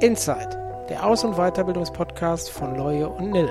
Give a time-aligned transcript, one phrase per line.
[0.00, 3.48] Inside, der Aus- und Weiterbildungspodcast von Leue und Nil.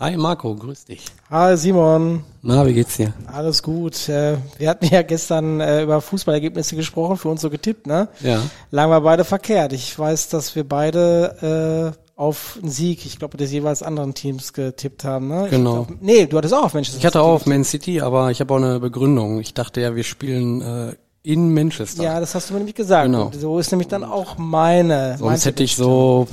[0.00, 1.04] Hi Marco, grüß dich.
[1.30, 2.24] Hi Simon.
[2.42, 3.12] Na, wie geht's dir?
[3.32, 4.08] Alles gut.
[4.08, 8.08] Äh, wir hatten ja gestern äh, über Fußballergebnisse gesprochen, für uns so getippt, ne?
[8.20, 8.42] Ja.
[8.72, 9.72] Lagen wir beide verkehrt.
[9.72, 14.52] Ich weiß, dass wir beide äh, auf einen Sieg, ich glaube, des jeweils anderen Teams
[14.52, 15.48] getippt haben, ne?
[15.50, 15.84] Genau.
[15.84, 18.30] Glaub, nee, du hattest auch auf Manchester Ich hatte City auch auf Man City, aber
[18.30, 19.40] ich habe auch eine Begründung.
[19.40, 22.04] Ich dachte ja, wir spielen äh, in Manchester.
[22.04, 23.06] Ja, das hast du mir nämlich gesagt.
[23.06, 23.26] Genau.
[23.26, 25.10] Und so ist nämlich dann auch meine.
[25.10, 26.28] mein Sonst hätte ich so,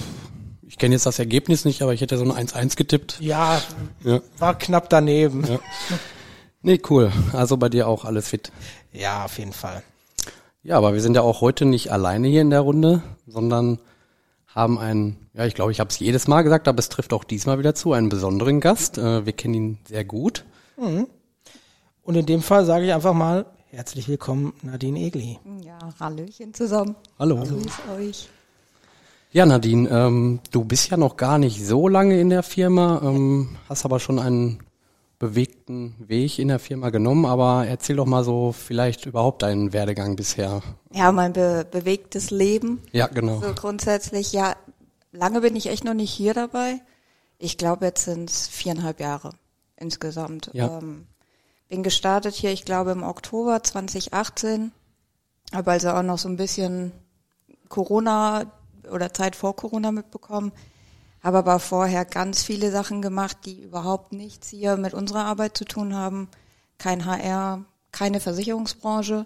[0.67, 3.18] ich kenne jetzt das Ergebnis nicht, aber ich hätte so ein 1-1 getippt.
[3.20, 3.59] Ja,
[4.04, 4.20] Ja.
[4.38, 5.45] war knapp daneben.
[5.48, 5.59] Ja.
[6.62, 7.12] Nee, cool.
[7.34, 8.52] Also bei dir auch alles fit.
[8.93, 9.82] Ja, auf jeden Fall.
[10.63, 13.79] Ja, aber wir sind ja auch heute nicht alleine hier in der Runde, sondern
[14.54, 17.23] haben einen, ja, ich glaube, ich habe es jedes Mal gesagt, aber es trifft auch
[17.23, 18.98] diesmal wieder zu, einen besonderen Gast.
[18.98, 20.46] Äh, wir kennen ihn sehr gut.
[22.04, 25.40] Und in dem Fall sage ich einfach mal herzlich willkommen, Nadine Egli.
[25.63, 26.96] Ja, Hallöchen zusammen.
[27.18, 27.38] Hallo.
[27.38, 28.30] Grüß euch.
[29.32, 33.58] Ja, Nadine, ähm, du bist ja noch gar nicht so lange in der Firma, ähm,
[33.70, 34.60] hast aber schon einen
[35.22, 40.16] bewegten Weg in der Firma genommen, aber erzähl doch mal so vielleicht überhaupt deinen Werdegang
[40.16, 40.64] bisher.
[40.91, 42.82] Ja, mein be bewegtes Leben.
[42.91, 43.40] Ja, genau.
[43.40, 44.55] So grundsätzlich, ja,
[45.12, 46.82] lange bin ich echt noch nicht hier dabei.
[47.38, 49.34] Ich glaube, jetzt sind es viereinhalb Jahre
[49.77, 50.49] insgesamt.
[50.54, 50.80] Ja.
[50.80, 51.05] Ähm,
[51.70, 54.72] bin gestartet hier, ich glaube, im Oktober 2018.
[55.54, 56.94] Habe also auch noch so ein bisschen
[57.70, 58.52] Corona
[58.92, 60.52] oder Zeit vor Corona mitbekommen.
[61.24, 65.66] Habe aber vorher ganz viele Sachen gemacht, die überhaupt nichts hier mit unserer Arbeit zu
[65.66, 66.30] tun haben.
[66.78, 69.25] Kein HR, keine Versicherungsbranche.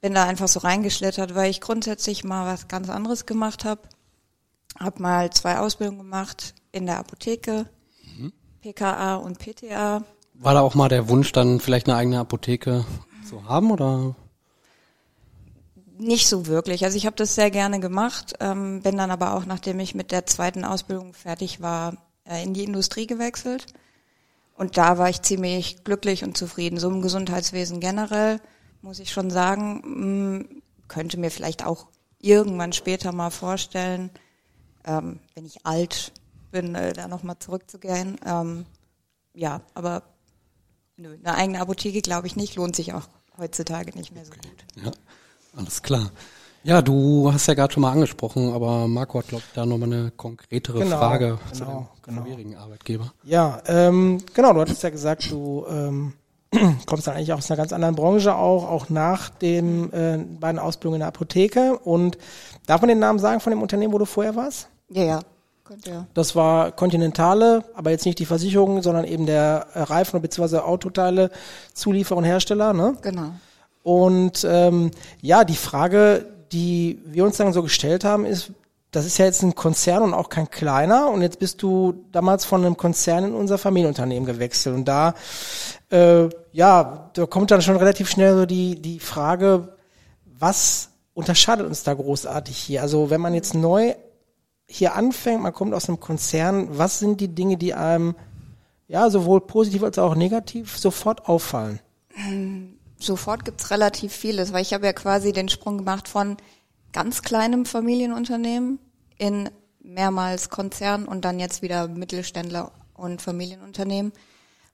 [0.00, 3.82] Bin da einfach so reingeschlittert, weil ich grundsätzlich mal was ganz anderes gemacht habe.
[4.78, 7.66] Hab mal zwei Ausbildungen gemacht in der Apotheke,
[8.60, 10.02] PKA und PTA.
[10.34, 12.84] War da auch mal der Wunsch, dann vielleicht eine eigene Apotheke
[13.28, 14.14] zu haben oder?
[15.98, 16.84] Nicht so wirklich.
[16.84, 20.12] Also ich habe das sehr gerne gemacht, ähm, bin dann aber auch, nachdem ich mit
[20.12, 23.66] der zweiten Ausbildung fertig war, äh, in die Industrie gewechselt.
[24.54, 26.78] Und da war ich ziemlich glücklich und zufrieden.
[26.78, 28.40] So im Gesundheitswesen generell
[28.80, 30.44] muss ich schon sagen, mh,
[30.86, 31.88] könnte mir vielleicht auch
[32.20, 34.10] irgendwann später mal vorstellen,
[34.84, 36.12] ähm, wenn ich alt
[36.50, 38.18] bin, äh, da nochmal zurückzugehen.
[38.24, 38.66] Ähm,
[39.34, 40.02] ja, aber
[40.96, 44.64] nö, eine eigene Apotheke glaube ich nicht, lohnt sich auch heutzutage nicht mehr so gut.
[44.84, 44.90] Ja,
[45.58, 46.10] alles klar.
[46.64, 49.92] Ja, du hast ja gerade schon mal angesprochen, aber Marco hat, glaube ich, da nochmal
[49.92, 52.20] eine konkretere Genau, Frage zu genau, deinem genau.
[52.22, 53.12] vorherigen Arbeitgeber.
[53.24, 56.12] Ja, ähm, genau, du hattest ja gesagt, du ähm,
[56.86, 60.96] kommst dann eigentlich aus einer ganz anderen Branche auch, auch nach den äh, beiden Ausbildungen
[60.96, 61.78] in der Apotheke.
[61.78, 62.18] Und
[62.66, 64.68] darf man den Namen sagen von dem Unternehmen, wo du vorher warst?
[64.90, 65.20] Ja, ja,
[65.64, 66.06] könnte ja.
[66.14, 70.58] Das war Continentale, aber jetzt nicht die Versicherung, sondern eben der Reifen- bzw.
[70.58, 71.30] Autoteile
[71.72, 72.96] Zulieferer und Hersteller, ne?
[73.00, 73.30] Genau.
[73.82, 74.90] Und ähm,
[75.20, 78.52] ja, die Frage, die wir uns dann so gestellt haben, ist,
[78.90, 81.10] das ist ja jetzt ein Konzern und auch kein kleiner.
[81.10, 84.74] Und jetzt bist du damals von einem Konzern in unser Familienunternehmen gewechselt.
[84.74, 85.14] Und da,
[85.90, 89.76] äh, ja, da kommt dann schon relativ schnell so die, die Frage,
[90.24, 92.82] was unterscheidet uns da großartig hier?
[92.82, 93.94] Also wenn man jetzt neu
[94.66, 98.14] hier anfängt, man kommt aus einem Konzern, was sind die Dinge, die einem
[98.86, 101.80] ja sowohl positiv als auch negativ sofort auffallen?
[102.98, 106.36] Sofort gibt's relativ vieles, weil ich habe ja quasi den Sprung gemacht von
[106.92, 108.80] ganz kleinem Familienunternehmen
[109.18, 109.50] in
[109.80, 114.12] mehrmals Konzern und dann jetzt wieder Mittelständler und Familienunternehmen.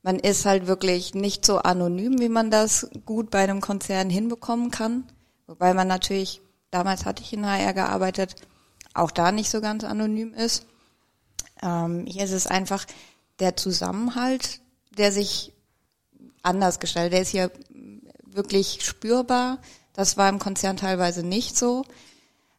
[0.03, 4.71] Man ist halt wirklich nicht so anonym, wie man das gut bei einem Konzern hinbekommen
[4.71, 5.05] kann.
[5.47, 6.41] Wobei man natürlich,
[6.71, 8.37] damals hatte ich in HR gearbeitet,
[8.95, 10.67] auch da nicht so ganz anonym ist.
[11.63, 12.87] Ähm, hier ist es einfach
[13.39, 14.61] der Zusammenhalt,
[14.97, 15.53] der sich
[16.43, 17.15] anders gestaltet.
[17.15, 17.51] Der ist hier
[18.35, 19.59] wirklich spürbar.
[19.93, 21.85] Das war im Konzern teilweise nicht so.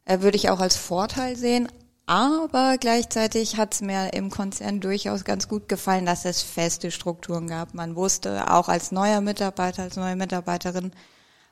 [0.04, 1.68] Äh, würde ich auch als Vorteil sehen.
[2.06, 7.48] Aber gleichzeitig hat es mir im Konzern durchaus ganz gut gefallen, dass es feste Strukturen
[7.48, 7.74] gab.
[7.74, 10.92] Man wusste auch als neuer Mitarbeiter, als neue Mitarbeiterin,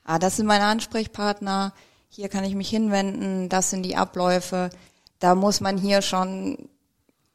[0.05, 1.73] ah, das sind meine Ansprechpartner,
[2.07, 4.69] hier kann ich mich hinwenden, das sind die Abläufe.
[5.19, 6.69] Da muss man hier schon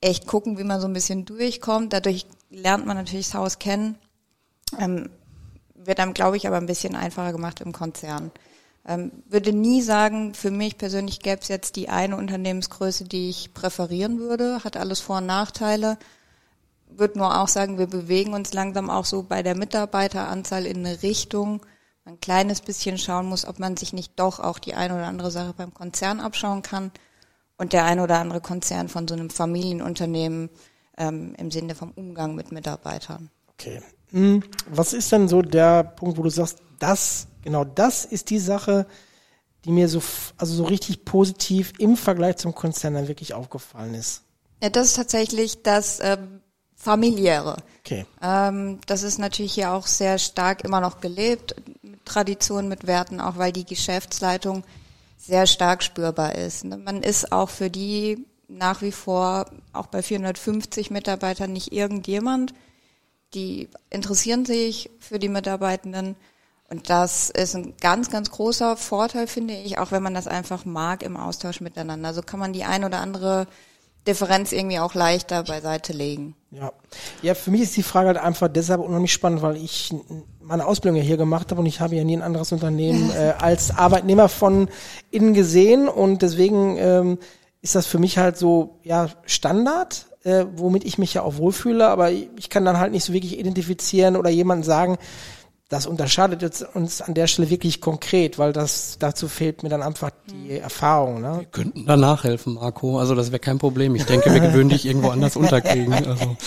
[0.01, 1.93] echt gucken, wie man so ein bisschen durchkommt.
[1.93, 3.99] Dadurch lernt man natürlich das Haus kennen.
[4.79, 5.11] Ähm,
[5.85, 8.31] wird einem, glaube ich, aber ein bisschen einfacher gemacht im Konzern.
[8.87, 13.53] Ähm, würde nie sagen, für mich persönlich gäbe es jetzt die eine Unternehmensgröße, die ich
[13.53, 14.65] präferieren würde.
[14.65, 15.99] Hat alles Vor- und Nachteile.
[16.89, 21.03] Würde nur auch sagen, wir bewegen uns langsam auch so bei der Mitarbeiteranzahl in eine
[21.03, 21.65] Richtung,
[22.05, 25.31] ein kleines bisschen schauen muss, ob man sich nicht doch auch die eine oder andere
[25.31, 26.91] Sache beim Konzern abschauen kann
[27.59, 30.49] und der eine oder andere Konzern von so einem Familienunternehmen
[30.97, 33.31] ähm, im Sinne vom Umgang mit Mitarbeitern.
[33.53, 33.83] Okay.
[34.13, 38.39] Hm, was ist denn so der Punkt, wo du sagst, das, genau das ist die
[38.39, 38.87] Sache,
[39.65, 40.03] die mir so,
[40.37, 44.23] also so richtig positiv im Vergleich zum Konzern dann wirklich aufgefallen ist?
[44.63, 46.41] Ja, das ist tatsächlich das ähm,
[46.75, 47.57] familiäre.
[47.85, 48.07] Okay.
[48.23, 53.21] Ähm, das ist natürlich hier auch sehr stark immer noch gelebt, mit Tradition, mit Werten,
[53.21, 54.65] auch weil die Geschäftsleitung
[55.19, 56.65] sehr stark spürbar ist.
[56.65, 56.79] Ne?
[56.79, 62.53] Man ist auch für die nach wie vor, auch bei 450 Mitarbeitern, nicht irgendjemand.
[63.35, 66.17] Die interessieren sich für die Mitarbeitenden.
[66.69, 70.65] Und das ist ein ganz, ganz großer Vorteil, finde ich, auch wenn man das einfach
[70.65, 72.15] mag im Austausch miteinander.
[72.15, 73.47] So kann man die ein oder andere
[74.07, 76.35] Differenz irgendwie auch leichter beiseite legen.
[76.51, 76.73] Ja.
[77.23, 79.95] Ja, für mich ist die Frage halt einfach deshalb unheimlich spannend, weil ich
[80.41, 83.35] meine Ausbildung ja hier gemacht habe und ich habe ja nie ein anderes Unternehmen äh,
[83.39, 84.69] als Arbeitnehmer von
[85.11, 87.19] innen gesehen und deswegen ähm,
[87.61, 91.89] ist das für mich halt so ja Standard, äh, womit ich mich ja auch wohlfühle,
[91.89, 94.99] aber ich kann dann halt nicht so wirklich identifizieren oder jemanden sagen,
[95.71, 99.83] das unterscheidet jetzt uns an der Stelle wirklich konkret, weil das dazu fehlt mir dann
[99.83, 101.21] einfach die Erfahrung.
[101.21, 101.37] Ne?
[101.39, 102.99] Wir könnten da nachhelfen, Marco.
[102.99, 103.95] Also das wäre kein Problem.
[103.95, 105.93] Ich denke, wir gewöhnen dich irgendwo anders unterkriegen.
[105.95, 106.37] Also.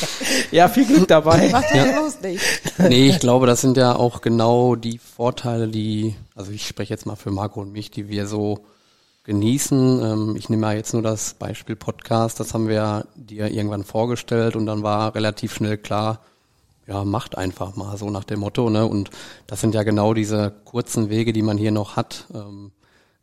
[0.52, 1.50] Ja, viel Glück dabei.
[1.50, 2.44] Macht ja bloß nicht.
[2.78, 7.06] Nee, ich glaube, das sind ja auch genau die Vorteile, die, also ich spreche jetzt
[7.06, 8.66] mal für Marco und mich, die wir so
[9.24, 10.02] genießen.
[10.02, 12.40] Ähm, ich nehme mal jetzt nur das Beispiel Podcast.
[12.40, 16.20] Das haben wir dir irgendwann vorgestellt und dann war relativ schnell klar,
[16.88, 18.86] ja, macht einfach mal so nach dem Motto, ne?
[18.86, 19.10] Und
[19.48, 22.28] das sind ja genau diese kurzen Wege, die man hier noch hat.
[22.34, 22.72] Ähm,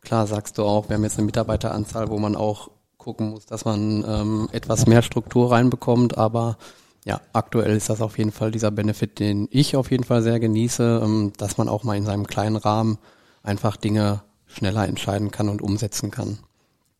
[0.01, 3.65] klar sagst du auch, wir haben jetzt eine Mitarbeiteranzahl, wo man auch gucken muss, dass
[3.65, 6.57] man ähm, etwas mehr Struktur reinbekommt, aber
[7.03, 10.39] ja, aktuell ist das auf jeden Fall dieser Benefit, den ich auf jeden Fall sehr
[10.39, 12.99] genieße, ähm, dass man auch mal in seinem kleinen Rahmen
[13.43, 14.21] einfach Dinge
[14.53, 16.39] schneller entscheiden kann und umsetzen kann.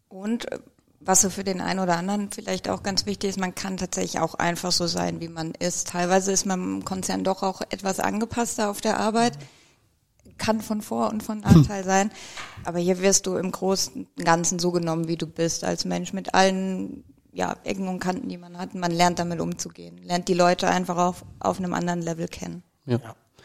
[0.09, 0.59] Und äh,
[0.99, 4.19] was so für den einen oder anderen vielleicht auch ganz wichtig ist, man kann tatsächlich
[4.19, 5.87] auch einfach so sein, wie man ist.
[5.87, 9.33] Teilweise ist man im Konzern doch auch etwas angepasster auf der Arbeit.
[10.37, 12.11] Kann von Vor- und von Nachteil sein.
[12.63, 16.13] Aber hier wirst du im Großen und Ganzen so genommen, wie du bist, als Mensch
[16.13, 17.03] mit allen
[17.33, 18.75] ja, Ecken und Kanten, die man hat.
[18.75, 19.97] Man lernt damit umzugehen.
[20.03, 22.63] Lernt die Leute einfach auf, auf einem anderen Level kennen.
[22.85, 22.99] Ja.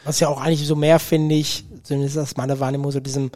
[0.04, 3.30] Was ja auch eigentlich so mehr, finde ich, zumindest aus meiner Wahrnehmung, so diesem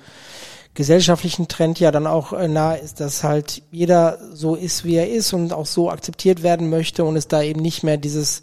[0.75, 5.11] gesellschaftlichen Trend ja dann auch äh, nahe ist, dass halt jeder so ist, wie er
[5.11, 8.43] ist und auch so akzeptiert werden möchte und es da eben nicht mehr dieses,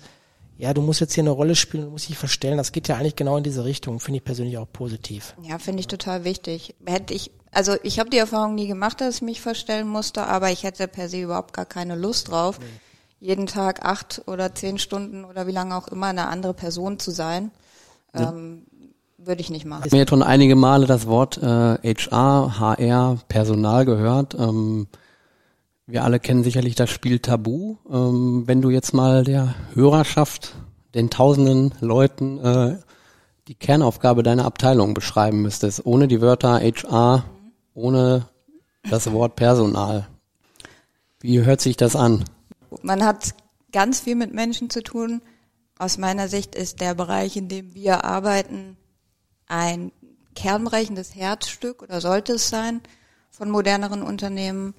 [0.57, 2.57] ja, du musst jetzt hier eine Rolle spielen, du musst dich verstellen.
[2.57, 5.35] Das geht ja eigentlich genau in diese Richtung, finde ich persönlich auch positiv.
[5.41, 6.75] Ja, finde ich total wichtig.
[6.85, 10.51] Hätte ich, also ich habe die Erfahrung nie gemacht, dass ich mich verstellen musste, aber
[10.51, 12.65] ich hätte per se überhaupt gar keine Lust drauf, nee.
[13.19, 17.11] jeden Tag acht oder zehn Stunden oder wie lange auch immer eine andere Person zu
[17.11, 17.51] sein.
[18.13, 18.31] Ja.
[18.31, 18.66] Ähm,
[19.27, 19.83] würde ich nicht machen.
[19.85, 24.33] Ich habe mir schon einige Male das Wort äh, HR, HR, Personal gehört.
[24.35, 24.87] Ähm,
[25.85, 27.77] wir alle kennen sicherlich das Spiel Tabu.
[27.89, 30.55] Ähm, wenn du jetzt mal der Hörerschaft,
[30.93, 32.77] den tausenden Leuten äh,
[33.47, 37.23] die Kernaufgabe deiner Abteilung beschreiben müsstest, ohne die Wörter HR,
[37.73, 38.27] ohne
[38.89, 40.07] das Wort Personal.
[41.19, 42.25] Wie hört sich das an?
[42.81, 43.33] Man hat
[43.71, 45.21] ganz viel mit Menschen zu tun.
[45.79, 48.77] Aus meiner Sicht ist der Bereich, in dem wir arbeiten,
[49.47, 49.91] ein
[50.35, 52.81] kernbrechendes Herzstück oder sollte es sein
[53.31, 54.73] von moderneren Unternehmen,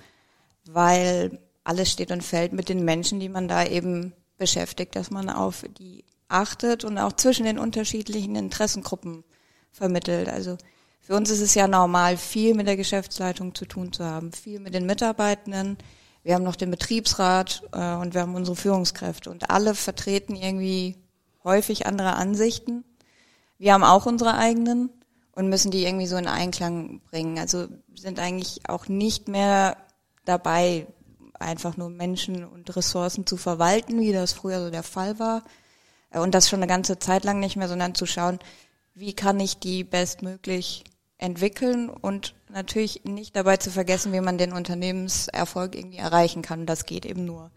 [0.67, 5.29] weil alles steht und fällt mit den Menschen, die man da eben beschäftigt, dass man
[5.29, 9.25] auf die achtet und auch zwischen den unterschiedlichen Interessengruppen
[9.73, 10.29] vermittelt.
[10.29, 10.57] Also
[11.01, 14.61] für uns ist es ja normal, viel mit der Geschäftsleitung zu tun zu haben, viel
[14.61, 15.79] mit den Mitarbeitenden.
[16.23, 20.97] Wir haben noch den Betriebsrat äh, und wir haben unsere Führungskräfte und alle vertreten irgendwie
[21.45, 22.85] häufig andere Ansichten
[23.59, 24.91] wir haben auch unsere eigenen
[25.33, 27.39] und müssen die irgendwie so in Einklang bringen.
[27.39, 29.77] Also sind eigentlich auch nicht mehr
[30.25, 30.87] dabei,
[31.39, 35.43] einfach nur Menschen und Ressourcen zu verwalten, wie das früher so der Fall war.
[36.11, 38.39] Und das schon eine ganze Zeit lang nicht mehr, sondern zu schauen,
[38.95, 40.85] wie kann ich die bestmöglich
[41.19, 46.67] entwickeln und natürlich nicht dabei zu vergessen, wie man den Unternehmenserfolg irgendwie erreichen kann.
[46.67, 47.51] Das geht eben nur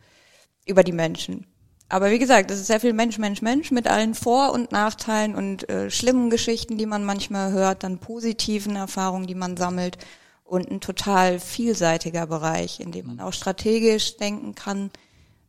[0.66, 1.51] über die Menschen.
[1.92, 5.36] Aber wie gesagt, es ist sehr viel Mensch, Mensch, Mensch mit allen Vor- und Nachteilen
[5.36, 9.98] und äh, schlimmen Geschichten, die man manchmal hört, dann positiven Erfahrungen, die man sammelt
[10.46, 14.90] und ein total vielseitiger Bereich, in dem man auch strategisch denken kann,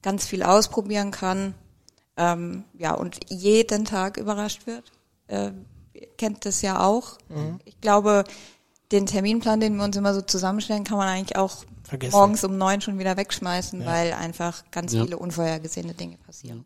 [0.02, 1.54] ganz viel ausprobieren kann,
[2.16, 4.90] ähm, ja und jeden Tag überrascht wird.
[5.28, 5.52] Äh,
[6.18, 7.18] kennt das ja auch.
[7.28, 7.60] Mhm.
[7.64, 8.24] Ich glaube,
[8.90, 12.16] den Terminplan, den wir uns immer so zusammenstellen, kann man eigentlich auch Vergessen.
[12.16, 13.86] morgens um neun schon wieder wegschmeißen, ja.
[13.86, 15.04] weil einfach ganz ja.
[15.04, 16.64] viele unvorhergesehene Dinge passieren.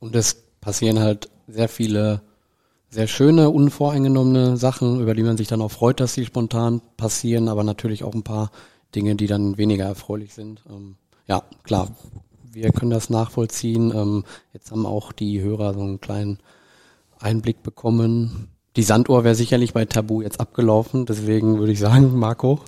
[0.00, 2.22] Und es passieren halt sehr viele
[2.90, 7.48] sehr schöne, unvoreingenommene Sachen, über die man sich dann auch freut, dass sie spontan passieren,
[7.48, 8.50] aber natürlich auch ein paar
[8.94, 10.62] Dinge, die dann weniger erfreulich sind.
[10.68, 10.96] Ähm,
[11.26, 11.88] ja, klar,
[12.50, 13.92] wir können das nachvollziehen.
[13.94, 16.38] Ähm, jetzt haben auch die Hörer so einen kleinen
[17.20, 18.48] Einblick bekommen.
[18.76, 22.60] Die Sanduhr wäre sicherlich bei Tabu jetzt abgelaufen, deswegen würde ich sagen, Marco,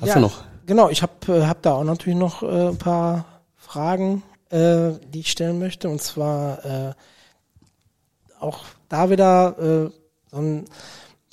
[0.00, 0.42] hast ja, du noch?
[0.66, 3.24] Genau, ich habe äh, hab da auch natürlich noch äh, ein paar
[3.56, 5.88] Fragen, äh, die ich stellen möchte.
[5.88, 6.92] Und zwar äh,
[8.40, 9.90] auch da wieder äh,
[10.30, 10.64] so, ein,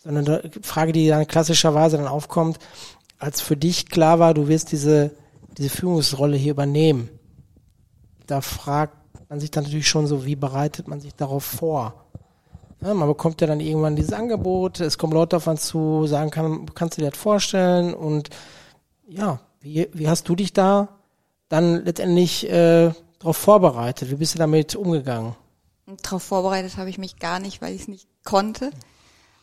[0.03, 2.59] so eine Frage, die dann klassischerweise dann aufkommt,
[3.17, 5.11] als für dich klar war, du wirst diese,
[5.57, 7.09] diese Führungsrolle hier übernehmen.
[8.27, 8.97] Da fragt
[9.29, 12.05] man sich dann natürlich schon so, wie bereitet man sich darauf vor?
[12.81, 16.29] Ja, man bekommt ja dann irgendwann dieses Angebot, es kommen Leute auf einen zu, sagen,
[16.29, 17.93] kann, kannst du dir das vorstellen?
[17.93, 18.29] Und
[19.13, 20.89] ja, wie, wie hast du dich da
[21.49, 24.09] dann letztendlich äh, darauf vorbereitet?
[24.09, 25.35] Wie bist du damit umgegangen?
[26.01, 28.71] Darauf vorbereitet habe ich mich gar nicht, weil ich es nicht konnte.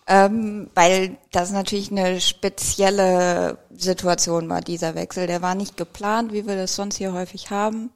[0.07, 5.27] Ähm, weil das natürlich eine spezielle Situation war, dieser Wechsel.
[5.27, 7.91] Der war nicht geplant, wie wir das sonst hier häufig haben.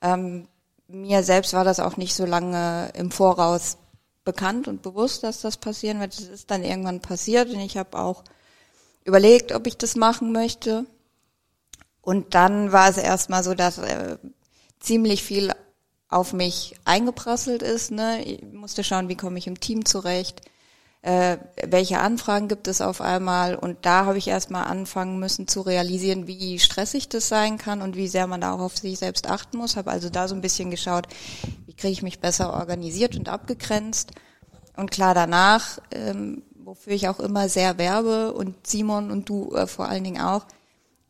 [0.00, 0.48] Ähm,
[0.88, 3.78] mir selbst war das auch nicht so lange im Voraus
[4.24, 6.14] bekannt und bewusst, dass das passieren wird.
[6.14, 8.24] Es ist dann irgendwann passiert und ich habe auch
[9.04, 10.86] überlegt, ob ich das machen möchte.
[12.02, 14.18] Und dann war es erstmal so, dass äh,
[14.80, 15.52] ziemlich viel
[16.08, 17.90] auf mich eingeprasselt ist.
[17.90, 18.22] Ne?
[18.24, 20.42] Ich musste schauen, wie komme ich im Team zurecht,
[21.00, 23.54] äh, welche Anfragen gibt es auf einmal.
[23.54, 27.96] Und da habe ich erstmal anfangen müssen zu realisieren, wie stressig das sein kann und
[27.96, 29.76] wie sehr man da auch auf sich selbst achten muss.
[29.76, 31.06] Habe also da so ein bisschen geschaut,
[31.66, 34.10] wie kriege ich mich besser organisiert und abgegrenzt.
[34.76, 39.66] Und klar danach, ähm, wofür ich auch immer sehr werbe und Simon und du äh,
[39.66, 40.46] vor allen Dingen auch,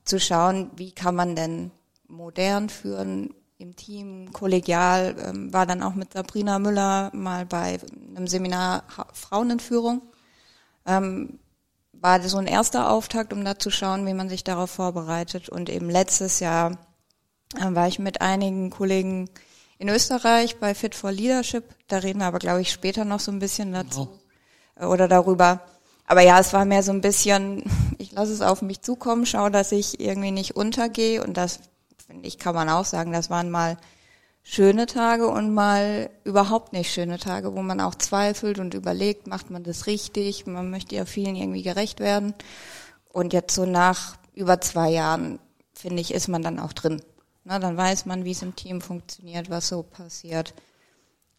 [0.05, 1.71] zu schauen, wie kann man denn
[2.09, 7.79] modern führen im Team, kollegial, ähm, war dann auch mit Sabrina Müller mal bei
[8.15, 10.03] einem Seminar Frauenentführung.
[10.85, 11.39] Ähm,
[11.93, 15.49] war so ein erster Auftakt, um da zu schauen, wie man sich darauf vorbereitet.
[15.49, 16.73] Und eben letztes Jahr
[17.57, 19.31] äh, war ich mit einigen Kollegen
[19.79, 21.65] in Österreich bei Fit for Leadership.
[21.87, 24.09] Da reden wir aber, glaube ich, später noch so ein bisschen dazu
[24.75, 24.91] genau.
[24.91, 25.61] oder darüber.
[26.07, 27.65] Aber ja, es war mehr so ein bisschen,
[27.99, 31.23] ich lasse es auf mich zukommen, schaue, dass ich irgendwie nicht untergehe.
[31.23, 31.61] Und das,
[32.07, 33.79] finde ich, kann man auch sagen, das waren mal
[34.43, 39.51] schöne Tage und mal überhaupt nicht schöne Tage, wo man auch zweifelt und überlegt, macht
[39.51, 40.47] man das richtig?
[40.47, 42.35] Man möchte ja vielen irgendwie gerecht werden.
[43.13, 45.39] Und jetzt so nach über zwei Jahren,
[45.75, 47.03] finde ich, ist man dann auch drin.
[47.45, 50.55] Na, dann weiß man, wie es im Team funktioniert, was so passiert.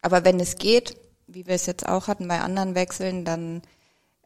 [0.02, 3.62] Aber wenn es geht, wie wir es jetzt auch hatten bei anderen Wechseln, dann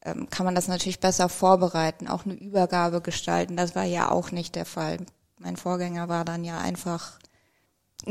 [0.05, 3.57] ähm, kann man das natürlich besser vorbereiten, auch eine Übergabe gestalten.
[3.57, 4.99] Das war ja auch nicht der Fall.
[5.39, 7.19] Mein Vorgänger war dann ja einfach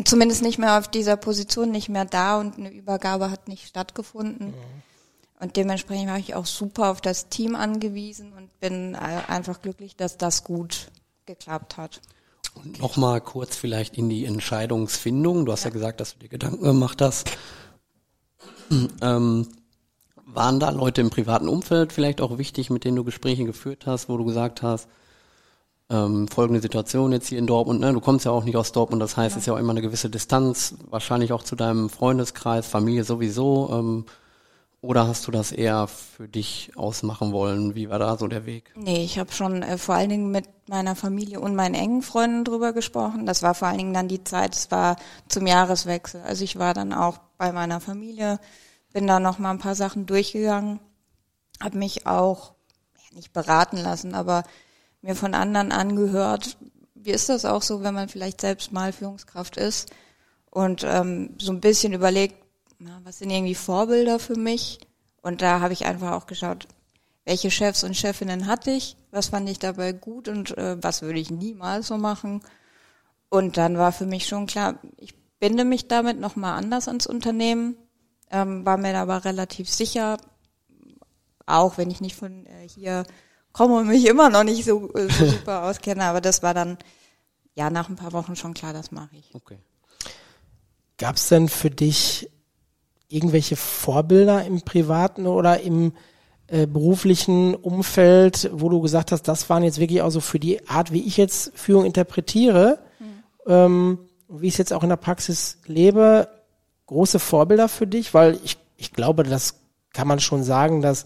[0.05, 4.47] zumindest nicht mehr auf dieser Position, nicht mehr da und eine Übergabe hat nicht stattgefunden.
[4.47, 4.53] Mhm.
[5.39, 9.95] Und dementsprechend war ich auch super auf das Team angewiesen und bin äh, einfach glücklich,
[9.95, 10.89] dass das gut
[11.25, 12.01] geklappt hat.
[12.55, 15.45] Und nochmal kurz vielleicht in die Entscheidungsfindung.
[15.45, 17.31] Du hast ja, ja gesagt, dass du dir Gedanken gemacht hast.
[19.01, 19.47] Ähm,
[20.37, 24.07] waren da Leute im privaten Umfeld vielleicht auch wichtig, mit denen du Gespräche geführt hast,
[24.07, 24.87] wo du gesagt hast,
[25.89, 27.91] ähm, folgende Situation jetzt hier in Dortmund, ne?
[27.91, 29.81] du kommst ja auch nicht aus Dortmund, das heißt, es ist ja auch immer eine
[29.81, 33.69] gewisse Distanz, wahrscheinlich auch zu deinem Freundeskreis, Familie sowieso.
[33.71, 34.05] Ähm,
[34.79, 37.73] oder hast du das eher für dich ausmachen wollen?
[37.73, 38.71] Wie war da so der Weg?
[38.75, 42.43] Nee, ich habe schon äh, vor allen Dingen mit meiner Familie und meinen engen Freunden
[42.43, 43.25] drüber gesprochen.
[43.25, 44.97] Das war vor allen Dingen dann die Zeit, es war
[45.29, 46.21] zum Jahreswechsel.
[46.21, 48.39] Also ich war dann auch bei meiner Familie
[48.97, 50.79] bin da noch mal ein paar Sachen durchgegangen,
[51.61, 52.55] habe mich auch
[53.13, 54.43] nicht beraten lassen, aber
[55.03, 56.57] mir von anderen angehört,
[56.95, 59.91] wie ist das auch so, wenn man vielleicht selbst mal Führungskraft ist
[60.49, 62.43] und ähm, so ein bisschen überlegt,
[62.79, 64.79] na, was sind irgendwie Vorbilder für mich?
[65.21, 66.67] Und da habe ich einfach auch geschaut,
[67.23, 71.19] welche Chefs und Chefinnen hatte ich, was fand ich dabei gut und äh, was würde
[71.19, 72.41] ich niemals so machen.
[73.29, 77.77] Und dann war für mich schon klar, ich binde mich damit nochmal anders ans Unternehmen
[78.31, 80.17] ähm, war mir aber relativ sicher,
[81.45, 83.03] auch wenn ich nicht von äh, hier
[83.53, 86.77] komme und mich immer noch nicht so, äh, so super auskenne, aber das war dann
[87.55, 89.33] ja nach ein paar Wochen schon klar, das mache ich.
[89.33, 89.57] Okay.
[90.97, 92.29] Gab es denn für dich
[93.09, 95.93] irgendwelche Vorbilder im privaten oder im
[96.47, 100.67] äh, beruflichen Umfeld, wo du gesagt hast, das waren jetzt wirklich auch so für die
[100.67, 103.23] Art, wie ich jetzt Führung interpretiere, hm.
[103.47, 106.27] ähm, wie ich es jetzt auch in der Praxis lebe,
[106.87, 108.13] große Vorbilder für dich?
[108.13, 109.55] Weil ich, ich glaube, das
[109.93, 111.05] kann man schon sagen, dass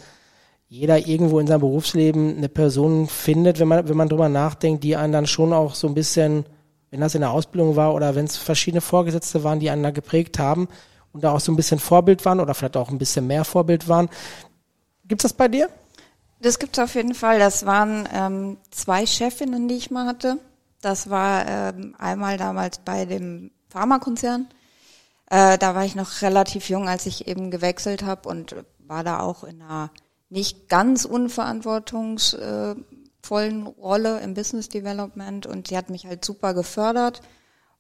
[0.67, 4.95] jeder irgendwo in seinem Berufsleben eine Person findet, wenn man, wenn man drüber nachdenkt, die
[4.95, 6.45] einen dann schon auch so ein bisschen,
[6.91, 9.91] wenn das in der Ausbildung war oder wenn es verschiedene Vorgesetzte waren, die einen da
[9.91, 10.69] geprägt haben
[11.11, 13.89] und da auch so ein bisschen Vorbild waren oder vielleicht auch ein bisschen mehr Vorbild
[13.89, 14.09] waren.
[15.05, 15.69] Gibt's das bei dir?
[16.41, 17.37] Das gibt's auf jeden Fall.
[17.37, 20.37] Das waren ähm, zwei Chefinnen, die ich mal hatte.
[20.81, 24.47] Das war ähm, einmal damals bei dem Pharmakonzern
[25.31, 29.21] Äh, da war ich noch relativ jung, als ich eben gewechselt habe und war da
[29.21, 29.89] auch in einer
[30.29, 37.21] nicht ganz unverantwortungsvollen Rolle im Business Development und sie hat mich halt super gefördert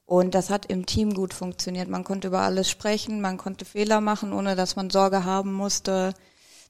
[0.05, 1.89] und das hat im Team gut funktioniert.
[1.89, 6.13] Man konnte über alles sprechen, man konnte Fehler machen, ohne dass man Sorge haben musste,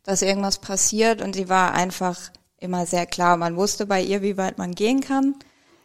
[0.02, 2.18] dass irgendwas passiert und sie war einfach
[2.58, 3.38] immer sehr klar.
[3.38, 5.36] Man wusste bei ihr, wie weit man gehen kann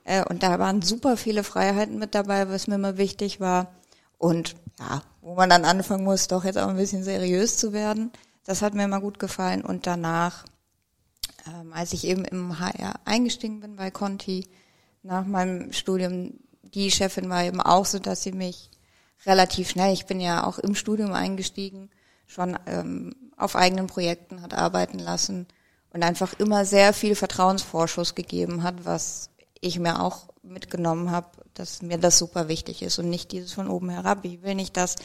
[0.05, 3.75] äh, und da waren super viele Freiheiten mit dabei, was mir immer wichtig war.
[4.17, 8.13] Und ja, wo man dann anfangen muss, doch jetzt auch ein bisschen seriös zu werden.
[8.45, 9.63] Das hat mir immer gut gefallen.
[9.63, 10.45] Und danach,
[11.47, 14.47] ähm, als ich eben im HR eingestiegen bin bei Conti,
[15.03, 18.71] nach meinem Studium, die Chefin war eben auch so, dass sie mich
[19.25, 21.91] relativ schnell, ich bin ja auch im Studium eingestiegen,
[22.27, 25.47] schon ähm, auf eigenen Projekten hat arbeiten lassen
[25.91, 31.83] und einfach immer sehr viel Vertrauensvorschuss gegeben hat, was ich mir auch mitgenommen habe, dass
[31.83, 34.25] mir das super wichtig ist und nicht dieses von oben herab.
[34.25, 34.97] Ich will nicht, dass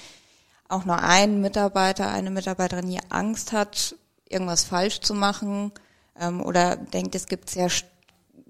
[0.67, 3.95] auch nur ein Mitarbeiter, eine Mitarbeiterin hier Angst hat,
[4.29, 5.71] irgendwas falsch zu machen
[6.19, 7.69] ähm, oder denkt, es gibt sehr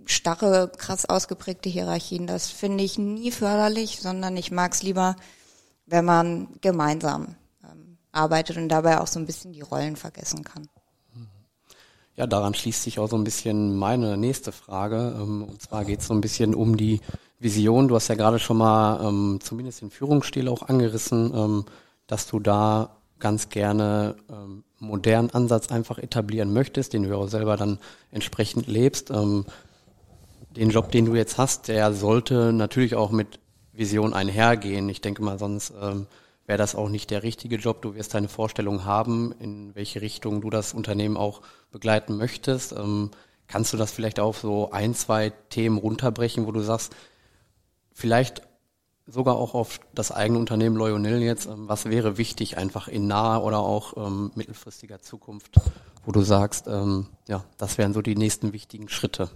[0.05, 2.27] starre, krass ausgeprägte Hierarchien.
[2.27, 5.15] Das finde ich nie förderlich, sondern ich mag es lieber,
[5.85, 10.69] wenn man gemeinsam ähm, arbeitet und dabei auch so ein bisschen die Rollen vergessen kann.
[12.21, 15.15] Ja, daran schließt sich auch so ein bisschen meine nächste Frage.
[15.19, 17.01] Ähm, und zwar geht es so ein bisschen um die
[17.39, 17.87] Vision.
[17.87, 21.65] Du hast ja gerade schon mal ähm, zumindest den Führungsstil auch angerissen, ähm,
[22.05, 27.57] dass du da ganz gerne ähm, modernen Ansatz einfach etablieren möchtest, den du auch selber
[27.57, 27.79] dann
[28.11, 29.09] entsprechend lebst.
[29.09, 29.45] Den
[30.69, 33.39] Job, den du jetzt hast, der sollte natürlich auch mit
[33.73, 34.89] Vision einhergehen.
[34.89, 36.05] Ich denke mal, sonst ähm,
[36.45, 37.81] wäre das auch nicht der richtige Job.
[37.81, 42.73] Du wirst deine Vorstellung haben, in welche Richtung du das Unternehmen auch begleiten möchtest.
[42.73, 43.11] Ähm,
[43.47, 46.95] kannst du das vielleicht auf so ein, zwei Themen runterbrechen, wo du sagst,
[47.93, 48.41] vielleicht
[49.07, 53.43] sogar auch auf das eigene Unternehmen Loyonil jetzt, ähm, was wäre wichtig einfach in naher
[53.43, 55.59] oder auch ähm, mittelfristiger Zukunft,
[56.05, 59.29] wo du sagst, ähm, ja, das wären so die nächsten wichtigen Schritte?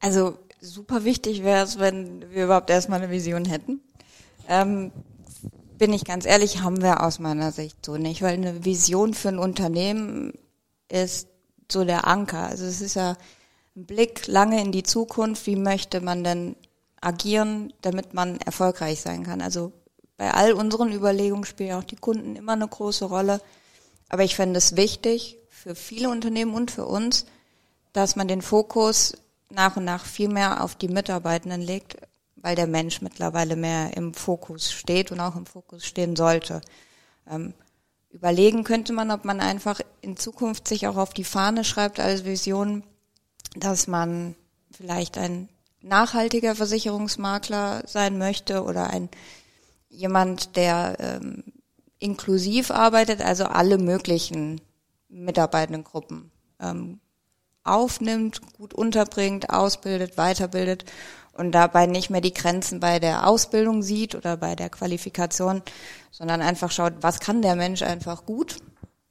[0.00, 3.80] Also super wichtig wäre es, wenn wir überhaupt erstmal eine Vision hätten.
[4.48, 4.90] Ähm,
[5.78, 9.28] bin ich ganz ehrlich, haben wir aus meiner Sicht so nicht, weil eine Vision für
[9.28, 10.32] ein Unternehmen
[10.88, 11.28] ist
[11.70, 12.46] so der Anker.
[12.46, 13.16] Also es ist ja
[13.76, 15.46] ein Blick lange in die Zukunft.
[15.46, 16.56] Wie möchte man denn
[17.00, 19.40] agieren, damit man erfolgreich sein kann?
[19.40, 19.72] Also
[20.16, 23.40] bei all unseren Überlegungen spielen auch die Kunden immer eine große Rolle.
[24.08, 27.26] Aber ich fände es wichtig für viele Unternehmen und für uns,
[27.92, 29.14] dass man den Fokus
[29.50, 31.96] nach und nach viel mehr auf die Mitarbeitenden legt,
[32.42, 36.60] weil der Mensch mittlerweile mehr im Fokus steht und auch im Fokus stehen sollte.
[37.30, 37.54] Ähm,
[38.10, 42.24] überlegen könnte man, ob man einfach in Zukunft sich auch auf die Fahne schreibt als
[42.24, 42.82] Vision,
[43.56, 44.34] dass man
[44.70, 45.48] vielleicht ein
[45.80, 49.08] nachhaltiger Versicherungsmakler sein möchte oder ein
[49.88, 51.44] jemand, der ähm,
[51.98, 54.60] inklusiv arbeitet, also alle möglichen
[55.08, 57.00] Mitarbeitendengruppen ähm,
[57.64, 60.84] aufnimmt, gut unterbringt, ausbildet, weiterbildet
[61.32, 65.62] und dabei nicht mehr die Grenzen bei der Ausbildung sieht oder bei der Qualifikation,
[66.10, 68.58] sondern einfach schaut, was kann der Mensch einfach gut,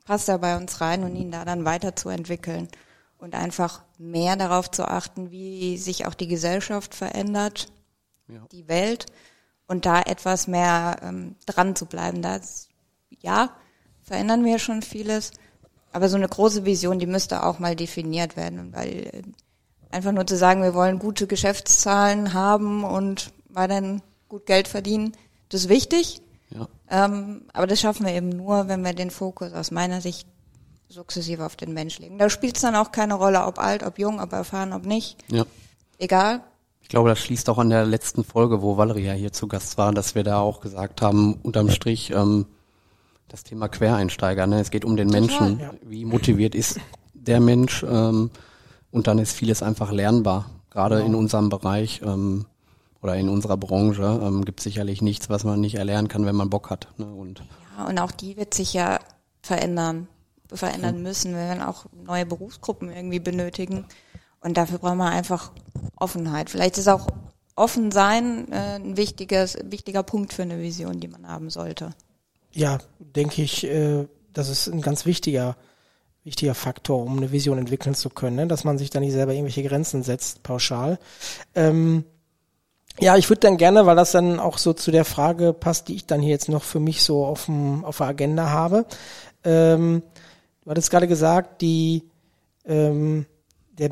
[0.06, 2.68] passt er bei uns rein und ihn da dann weiterzuentwickeln
[3.18, 7.72] und einfach mehr darauf zu achten, wie sich auch die Gesellschaft verändert,
[8.28, 8.46] ja.
[8.52, 9.06] die Welt
[9.68, 12.22] und da etwas mehr ähm, dran zu bleiben.
[12.22, 12.40] Da
[13.22, 13.52] ja,
[14.02, 15.32] verändern wir schon vieles,
[15.92, 19.22] aber so eine große Vision, die müsste auch mal definiert werden, weil äh,
[19.92, 25.14] einfach nur zu sagen, wir wollen gute Geschäftszahlen haben und weiterhin gut Geld verdienen,
[25.50, 26.22] das ist wichtig.
[26.50, 26.68] Ja.
[26.90, 30.28] Ähm, aber das schaffen wir eben nur, wenn wir den Fokus aus meiner Sicht
[30.90, 32.18] sukzessive auf den Mensch legen.
[32.18, 35.18] Da spielt es dann auch keine Rolle, ob alt, ob jung, ob erfahren, ob nicht.
[35.30, 35.46] Ja.
[35.98, 36.42] Egal.
[36.82, 39.94] Ich glaube, das schließt auch an der letzten Folge, wo Valeria hier zu Gast war,
[39.94, 42.46] dass wir da auch gesagt haben, unterm Strich, ähm,
[43.30, 44.46] das Thema Quereinsteiger.
[44.46, 44.60] Ne?
[44.60, 45.60] Es geht um den Menschen.
[45.60, 45.74] Ja.
[45.84, 46.80] Wie motiviert ist
[47.14, 47.84] der Mensch?
[47.84, 48.30] Ähm,
[48.92, 50.50] und dann ist vieles einfach lernbar.
[50.70, 51.08] Gerade genau.
[51.08, 52.46] in unserem Bereich ähm,
[53.02, 56.36] oder in unserer Branche ähm, gibt es sicherlich nichts, was man nicht erlernen kann, wenn
[56.36, 56.88] man Bock hat.
[56.98, 57.06] Ne?
[57.06, 57.44] Und
[57.78, 59.00] ja, und auch die wird sich ja
[59.42, 60.08] verändern,
[60.52, 61.02] verändern ja.
[61.02, 61.32] müssen.
[61.32, 63.86] Wir werden auch neue Berufsgruppen irgendwie benötigen.
[64.40, 65.52] Und dafür brauchen wir einfach
[65.96, 66.50] Offenheit.
[66.50, 67.08] Vielleicht ist auch
[67.56, 71.92] offen sein äh, ein wichtiges, wichtiger Punkt für eine Vision, die man haben sollte.
[72.52, 75.56] Ja, denke ich, äh, das ist ein ganz wichtiger
[76.24, 78.48] wichtiger Faktor, um eine Vision entwickeln zu können, ne?
[78.48, 81.00] dass man sich da nicht selber irgendwelche Grenzen setzt, pauschal.
[81.56, 82.04] Ähm,
[83.00, 85.96] ja, ich würde dann gerne, weil das dann auch so zu der Frage passt, die
[85.96, 88.86] ich dann hier jetzt noch für mich so auf, dem, auf der Agenda habe.
[89.44, 90.04] Ähm,
[90.64, 92.04] du hattest gerade gesagt, die,
[92.66, 93.26] ähm,
[93.72, 93.90] der,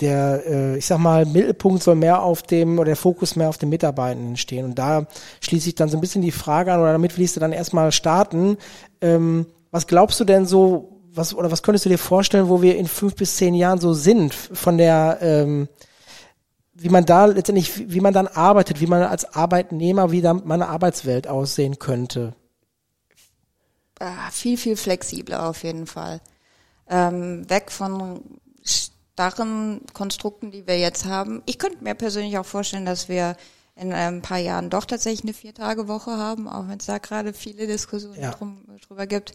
[0.00, 3.58] der, äh, ich sag mal, Mittelpunkt soll mehr auf dem, oder der Fokus mehr auf
[3.58, 4.64] den Mitarbeitenden stehen.
[4.64, 5.06] Und da
[5.40, 7.92] schließe ich dann so ein bisschen die Frage an, oder damit willst du dann erstmal
[7.92, 8.56] starten.
[9.00, 12.76] Ähm, was glaubst du denn so, was, oder was könntest du dir vorstellen, wo wir
[12.76, 15.68] in fünf bis zehn Jahren so sind, von der, ähm,
[16.74, 20.68] wie man da letztendlich, wie man dann arbeitet, wie man als Arbeitnehmer, wie dann meine
[20.68, 22.34] Arbeitswelt aussehen könnte?
[24.00, 26.20] Ah, viel, viel flexibler auf jeden Fall.
[26.88, 28.20] Ähm, weg von
[28.64, 31.42] starren Konstrukten, die wir jetzt haben.
[31.46, 33.36] Ich könnte mir persönlich auch vorstellen, dass wir
[33.76, 37.66] in ein paar Jahren doch tatsächlich eine Vier-Tage-Woche haben, auch wenn es da gerade viele
[37.66, 38.32] Diskussionen ja.
[38.32, 39.32] drum, drüber gibt.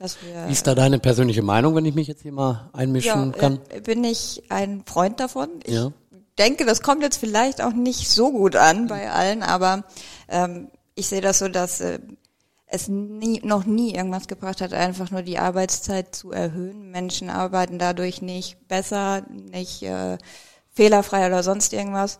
[0.00, 3.32] Dass wir, Wie ist da deine persönliche Meinung, wenn ich mich jetzt hier mal einmischen
[3.32, 3.60] ja, kann?
[3.68, 5.50] Äh, bin ich ein Freund davon.
[5.62, 5.92] Ich ja.
[6.38, 9.84] denke, das kommt jetzt vielleicht auch nicht so gut an bei allen, aber
[10.28, 11.98] ähm, ich sehe das so, dass äh,
[12.64, 16.90] es nie, noch nie irgendwas gebracht hat, einfach nur die Arbeitszeit zu erhöhen.
[16.90, 20.16] Menschen arbeiten dadurch nicht besser, nicht äh,
[20.72, 22.18] fehlerfrei oder sonst irgendwas.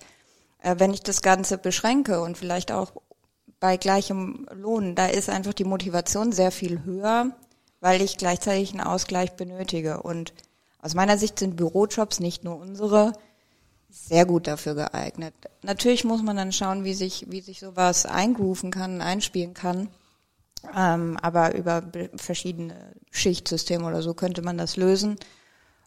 [0.61, 2.93] Äh, wenn ich das Ganze beschränke und vielleicht auch
[3.59, 7.35] bei gleichem Lohn, da ist einfach die Motivation sehr viel höher,
[7.81, 10.03] weil ich gleichzeitig einen Ausgleich benötige.
[10.03, 10.33] Und
[10.81, 13.12] aus meiner Sicht sind Bürojobs nicht nur unsere
[13.90, 15.35] sehr gut dafür geeignet.
[15.62, 19.88] Natürlich muss man dann schauen, wie sich, wie sich sowas eingrooven kann, einspielen kann.
[20.77, 21.83] Ähm, aber über
[22.16, 25.16] verschiedene Schichtsysteme oder so könnte man das lösen.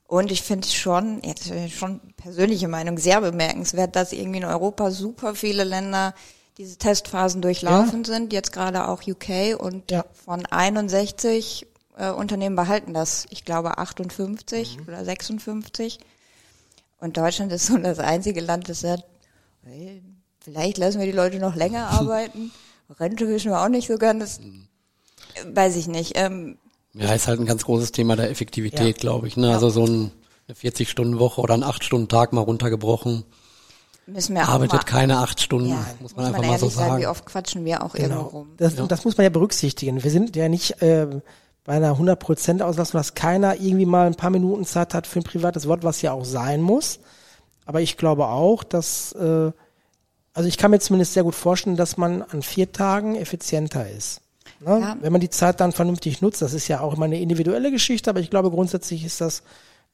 [0.05, 5.33] Und ich finde schon, jetzt schon persönliche Meinung, sehr bemerkenswert, dass irgendwie in Europa super
[5.33, 6.13] viele Länder
[6.57, 8.13] diese Testphasen durchlaufen ja.
[8.13, 10.05] sind, jetzt gerade auch UK und ja.
[10.13, 11.65] von 61
[11.97, 14.83] äh, Unternehmen behalten das, ich glaube 58 mhm.
[14.87, 15.99] oder 56.
[16.99, 19.03] Und Deutschland ist so das einzige Land, das sagt,
[19.63, 20.01] hey,
[20.39, 22.51] vielleicht lassen wir die Leute noch länger arbeiten.
[22.99, 24.39] Rente wissen wir auch nicht so ganz.
[24.39, 24.67] Mhm.
[25.53, 26.13] Weiß ich nicht.
[26.15, 26.57] Ähm,
[26.93, 29.01] ja, ist halt ein ganz großes Thema der Effektivität, ja.
[29.01, 29.35] glaube ich.
[29.35, 29.47] Ne?
[29.47, 29.53] Ja.
[29.53, 30.11] Also so ein,
[30.47, 33.23] eine 40-Stunden-Woche oder ein 8-Stunden-Tag mal runtergebrochen.
[34.05, 36.67] Müssen wir arbeitet mal, keine acht Stunden, ja, muss man muss einfach man mal so
[36.67, 37.01] sagen.
[37.01, 38.15] Wie oft quatschen wir auch genau.
[38.15, 38.51] irgendwo rum.
[38.57, 38.85] Das, ja.
[38.85, 40.03] das muss man ja berücksichtigen.
[40.03, 41.21] Wir sind ja nicht äh,
[41.63, 45.23] bei einer 100% Auslastung, dass keiner irgendwie mal ein paar Minuten Zeit hat für ein
[45.23, 46.99] privates Wort, was ja auch sein muss.
[47.65, 49.51] Aber ich glaube auch, dass äh,
[50.33, 54.21] also ich kann mir zumindest sehr gut vorstellen, dass man an vier Tagen effizienter ist.
[54.59, 54.79] Ne?
[54.79, 54.97] Ja.
[54.99, 58.09] Wenn man die Zeit dann vernünftig nutzt, das ist ja auch immer eine individuelle Geschichte,
[58.09, 59.43] aber ich glaube grundsätzlich ist das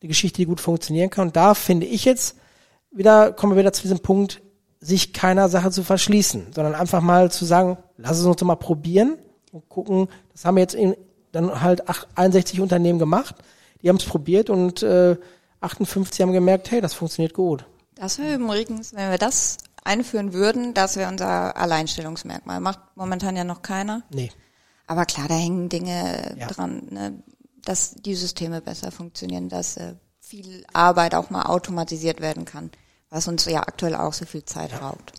[0.01, 1.27] eine Geschichte, die gut funktionieren kann.
[1.27, 2.37] Und da finde ich jetzt
[2.91, 4.41] wieder, kommen wir wieder zu diesem Punkt,
[4.79, 8.55] sich keiner Sache zu verschließen, sondern einfach mal zu sagen, lass es uns doch mal
[8.55, 9.17] probieren
[9.51, 10.95] und gucken, das haben wir jetzt in,
[11.31, 11.83] dann halt
[12.15, 13.35] 61 Unternehmen gemacht,
[13.81, 15.17] die haben es probiert und äh,
[15.61, 17.65] 58 haben gemerkt, hey, das funktioniert gut.
[17.95, 22.59] Das wäre übrigens, wenn wir das einführen würden, das wäre unser Alleinstellungsmerkmal.
[22.59, 24.03] Macht momentan ja noch keiner.
[24.13, 24.31] Nee.
[24.87, 26.47] Aber klar, da hängen Dinge ja.
[26.47, 27.23] dran, ne?
[27.63, 32.71] dass die Systeme besser funktionieren, dass äh, viel Arbeit auch mal automatisiert werden kann,
[33.09, 34.79] was uns ja aktuell auch so viel Zeit ja.
[34.79, 35.13] raubt.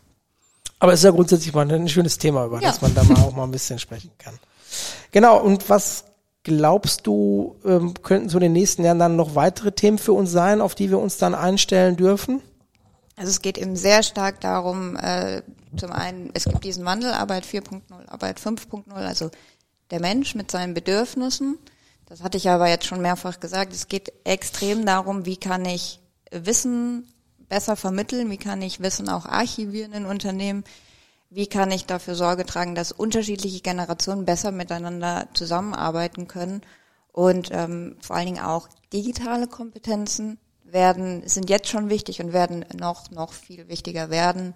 [0.78, 2.68] Aber es ist ja grundsätzlich mal ein schönes Thema, über ja.
[2.68, 4.38] das man da mal auch mal ein bisschen sprechen kann.
[5.12, 6.04] Genau, und was
[6.42, 10.30] glaubst du, ähm, könnten so in den nächsten Jahren dann noch weitere Themen für uns
[10.30, 12.42] sein, auf die wir uns dann einstellen dürfen?
[13.16, 15.42] Also es geht eben sehr stark darum, äh,
[15.76, 19.30] zum einen, es gibt diesen Wandel, Arbeit 4.0, Arbeit 5.0, also
[19.90, 21.58] der Mensch mit seinen Bedürfnissen.
[22.06, 23.72] Das hatte ich aber jetzt schon mehrfach gesagt.
[23.72, 27.06] Es geht extrem darum, wie kann ich Wissen
[27.48, 30.64] besser vermitteln, wie kann ich Wissen auch archivieren in Unternehmen,
[31.30, 36.62] wie kann ich dafür Sorge tragen, dass unterschiedliche Generationen besser miteinander zusammenarbeiten können
[37.12, 42.64] und ähm, vor allen Dingen auch digitale Kompetenzen werden, sind jetzt schon wichtig und werden
[42.76, 44.54] noch, noch viel wichtiger werden.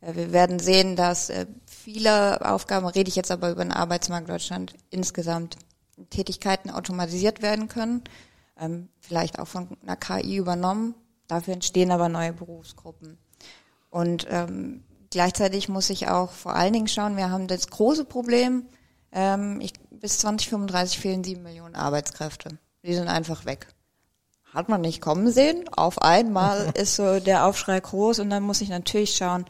[0.00, 4.28] Äh, wir werden sehen, dass äh, viele Aufgaben, rede ich jetzt aber über den Arbeitsmarkt
[4.28, 5.56] Deutschland insgesamt,
[6.08, 8.02] Tätigkeiten automatisiert werden können,
[8.58, 10.94] ähm, vielleicht auch von einer KI übernommen.
[11.28, 13.18] Dafür entstehen aber neue Berufsgruppen.
[13.90, 18.66] Und ähm, gleichzeitig muss ich auch vor allen Dingen schauen, wir haben das große Problem,
[19.12, 22.58] ähm, ich, bis 2035 fehlen sieben Millionen Arbeitskräfte.
[22.82, 23.66] Die sind einfach weg
[24.52, 25.68] hat man nicht kommen sehen.
[25.74, 29.44] Auf einmal ist so der Aufschrei groß und dann muss ich natürlich schauen,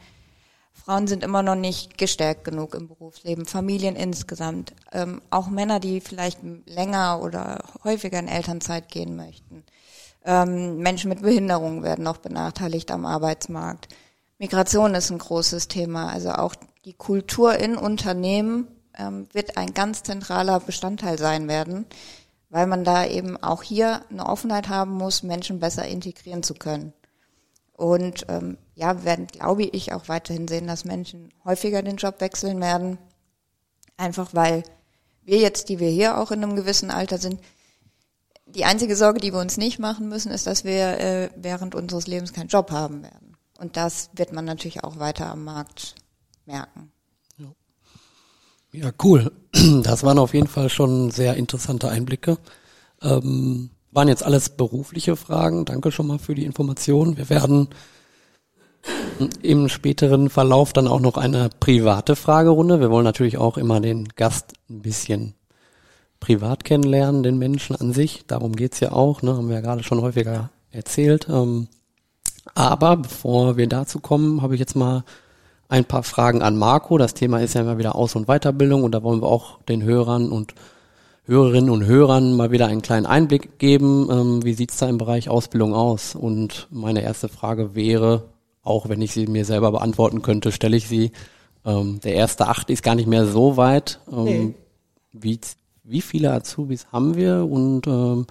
[0.73, 6.01] Frauen sind immer noch nicht gestärkt genug im Berufsleben, Familien insgesamt, ähm, auch Männer, die
[6.01, 9.64] vielleicht länger oder häufiger in Elternzeit gehen möchten.
[10.25, 13.88] Ähm, Menschen mit Behinderungen werden noch benachteiligt am Arbeitsmarkt.
[14.40, 18.66] Migration ist ein großes Thema, also auch die Kultur in Unternehmen
[18.98, 21.87] ähm, wird ein ganz zentraler Bestandteil sein werden
[22.50, 26.92] weil man da eben auch hier eine Offenheit haben muss, Menschen besser integrieren zu können.
[27.72, 32.20] Und ähm, ja, wir werden, glaube ich, auch weiterhin sehen, dass Menschen häufiger den Job
[32.20, 32.98] wechseln werden.
[33.96, 34.64] Einfach weil
[35.22, 37.40] wir jetzt, die wir hier auch in einem gewissen Alter sind,
[38.46, 42.09] Die einzige Sorge, die wir uns nicht machen müssen, ist, dass wir äh, während unseres
[42.09, 43.29] Lebens keinen Job haben werden.
[43.61, 45.94] Und das wird man natürlich auch weiter am Markt
[46.46, 46.90] merken.
[48.73, 49.33] Ja, cool.
[49.83, 52.38] Das waren auf jeden Fall schon sehr interessante Einblicke.
[53.03, 55.64] Ähm, waren jetzt alles berufliche Fragen.
[55.64, 57.18] Danke schon mal für die Information.
[57.18, 57.68] Wir werden
[59.42, 62.81] im späteren Verlauf dann auch noch eine private Fragerunde.
[62.81, 65.35] Wir wollen natürlich auch immer den Gast ein bisschen
[66.20, 68.25] privat kennenlernen, den Menschen an sich.
[68.27, 69.37] Darum geht's ja auch, ne?
[69.37, 71.27] haben wir ja gerade schon häufiger erzählt.
[71.29, 71.68] Ähm,
[72.54, 75.04] aber bevor wir dazu kommen, habe ich jetzt mal
[75.68, 76.98] ein paar Fragen an Marco.
[76.98, 79.82] Das Thema ist ja immer wieder Aus- und Weiterbildung und da wollen wir auch den
[79.82, 80.54] Hörern und
[81.24, 84.08] Hörerinnen und Hörern mal wieder einen kleinen Einblick geben.
[84.10, 86.16] Ähm, wie sieht's da im Bereich Ausbildung aus?
[86.16, 88.24] Und meine erste Frage wäre,
[88.62, 91.12] auch wenn ich sie mir selber beantworten könnte, stelle ich sie.
[91.64, 94.00] Ähm, der erste Acht ist gar nicht mehr so weit.
[94.10, 94.54] Ähm, nee.
[95.12, 95.40] wie,
[95.84, 98.26] wie viele Azubis haben wir und ähm,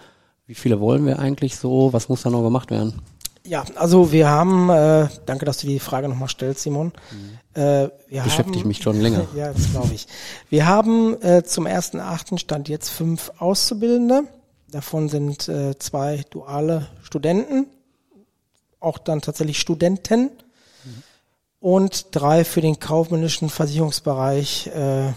[0.45, 1.93] wie viele wollen wir eigentlich so?
[1.93, 2.95] Was muss da noch gemacht werden?
[3.45, 6.91] Ja, also wir haben, äh, danke, dass du die Frage nochmal stellst, Simon.
[7.11, 7.61] Mhm.
[7.61, 9.27] Äh, wir Beschäftige mich schon länger.
[9.35, 10.07] ja, das glaube ich.
[10.49, 14.23] Wir haben äh, zum ersten Achten Stand jetzt fünf Auszubildende.
[14.69, 17.67] Davon sind äh, zwei duale Studenten,
[18.79, 21.03] auch dann tatsächlich Studenten mhm.
[21.59, 24.67] und drei für den kaufmännischen Versicherungsbereich.
[24.67, 25.13] Äh,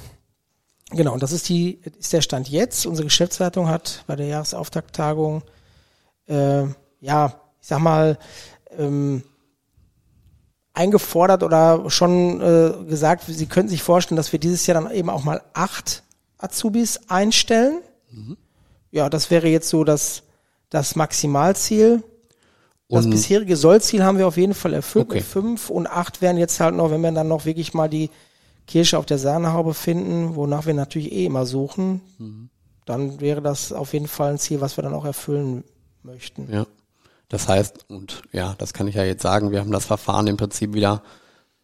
[0.90, 2.86] genau, und das ist die ist der Stand jetzt.
[2.86, 5.42] Unsere Geschäftsleitung hat bei der Jahresauftakttagung
[6.28, 6.64] äh,
[7.00, 8.18] ja ich sag mal,
[8.76, 9.22] ähm,
[10.74, 15.10] eingefordert oder schon äh, gesagt, sie könnten sich vorstellen, dass wir dieses Jahr dann eben
[15.10, 16.02] auch mal acht
[16.38, 17.80] Azubis einstellen.
[18.10, 18.36] Mhm.
[18.90, 20.22] Ja, das wäre jetzt so das,
[20.70, 22.02] das Maximalziel.
[22.88, 25.22] Das bisherige Sollziel haben wir auf jeden Fall erfüllt okay.
[25.22, 28.10] fünf und acht wären jetzt halt noch, wenn wir dann noch wirklich mal die
[28.66, 32.50] Kirsche auf der Sahnehaube finden, wonach wir natürlich eh immer suchen, mhm.
[32.84, 35.64] dann wäre das auf jeden Fall ein Ziel, was wir dann auch erfüllen
[36.02, 36.52] möchten.
[36.52, 36.66] Ja.
[37.32, 40.36] Das heißt, und ja, das kann ich ja jetzt sagen, wir haben das Verfahren im
[40.36, 41.02] Prinzip wieder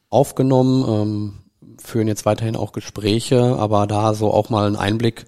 [0.09, 1.33] aufgenommen, ähm,
[1.79, 5.27] führen jetzt weiterhin auch Gespräche, aber da so auch mal ein Einblick,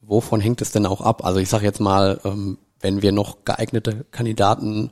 [0.00, 1.24] wovon hängt es denn auch ab?
[1.24, 4.90] Also ich sage jetzt mal, ähm, wenn wir noch geeignete Kandidaten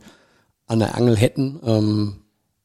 [0.68, 2.16] an der Angel hätten, ähm,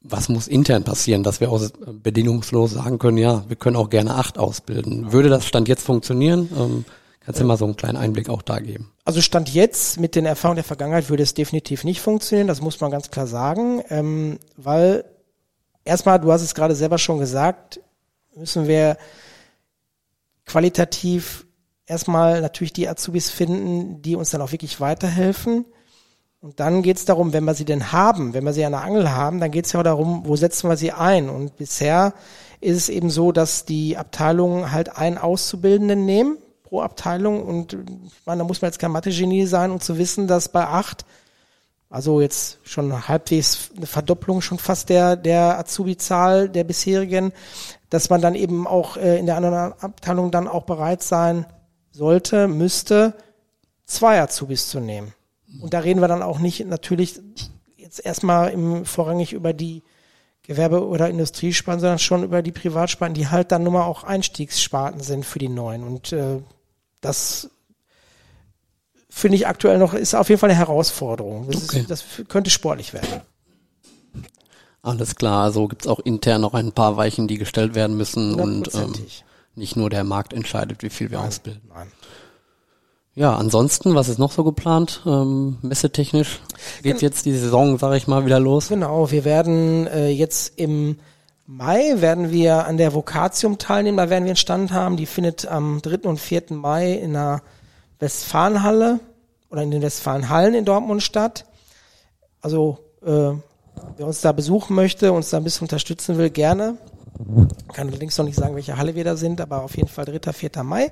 [0.02, 1.68] was muss intern passieren, dass wir auch
[2.04, 5.12] bedingungslos sagen können, ja, wir können auch gerne acht ausbilden.
[5.12, 6.48] Würde das Stand jetzt funktionieren?
[6.56, 6.86] Ähm,
[7.28, 8.94] Kannst du mal so einen kleinen Einblick auch da geben?
[9.04, 12.80] Also Stand jetzt mit den Erfahrungen der Vergangenheit würde es definitiv nicht funktionieren, das muss
[12.80, 15.04] man ganz klar sagen, ähm, weil
[15.84, 17.82] erstmal, du hast es gerade selber schon gesagt,
[18.34, 18.96] müssen wir
[20.46, 21.46] qualitativ
[21.86, 25.66] erstmal natürlich die Azubis finden, die uns dann auch wirklich weiterhelfen.
[26.40, 28.84] Und dann geht es darum, wenn wir sie denn haben, wenn wir sie an der
[28.84, 31.28] Angel haben, dann geht es ja auch darum, wo setzen wir sie ein.
[31.28, 32.14] Und bisher
[32.62, 37.42] ist es eben so, dass die Abteilungen halt einen Auszubildenden nehmen, pro Abteilung.
[37.44, 40.68] Und ich meine, da muss man jetzt kein Mathe-Genie sein, um zu wissen, dass bei
[40.68, 41.06] acht,
[41.90, 47.32] also jetzt schon halbwegs eine Verdopplung schon fast der, der Azubi-Zahl der bisherigen,
[47.90, 51.46] dass man dann eben auch äh, in der anderen Abteilung dann auch bereit sein
[51.92, 53.14] sollte, müsste,
[53.86, 55.14] zwei Azubis zu nehmen.
[55.62, 57.22] Und da reden wir dann auch nicht natürlich
[57.78, 59.84] jetzt erstmal im, vorrangig über die
[60.44, 65.02] Gewerbe- oder Industriesparten, sondern schon über die Privatsparten, die halt dann nun mal auch Einstiegssparten
[65.02, 65.84] sind für die neuen.
[65.84, 66.42] Und äh,
[67.02, 67.50] das
[69.10, 71.50] finde ich aktuell noch, ist auf jeden Fall eine Herausforderung.
[71.50, 71.80] Das, okay.
[71.80, 73.22] ist, das könnte sportlich werden.
[74.82, 78.36] Alles klar, also gibt es auch intern noch ein paar Weichen, die gestellt werden müssen
[78.36, 78.94] und ähm,
[79.56, 81.64] nicht nur der Markt entscheidet, wie viel wir nein, ausbilden.
[81.68, 81.92] Nein.
[83.16, 85.02] Ja, ansonsten, was ist noch so geplant?
[85.08, 86.40] Ähm, messetechnisch
[86.84, 88.70] geht jetzt die Saison, sage ich mal, wieder los.
[88.70, 90.98] Genau, wir werden äh, jetzt im
[91.50, 95.48] Mai werden wir an der Vokatium teilnehmen, da werden wir einen Stand haben, die findet
[95.48, 96.00] am 3.
[96.00, 96.44] und 4.
[96.50, 97.42] Mai in der
[98.00, 99.00] Westfalenhalle
[99.50, 101.46] oder in den Westfalenhallen in Dortmund statt.
[102.42, 103.32] Also äh,
[103.96, 106.76] wer uns da besuchen möchte, uns da ein bisschen unterstützen will, gerne.
[107.72, 110.34] Kann allerdings noch nicht sagen, welche Halle wir da sind, aber auf jeden Fall 3.
[110.34, 110.64] 4.
[110.64, 110.92] Mai.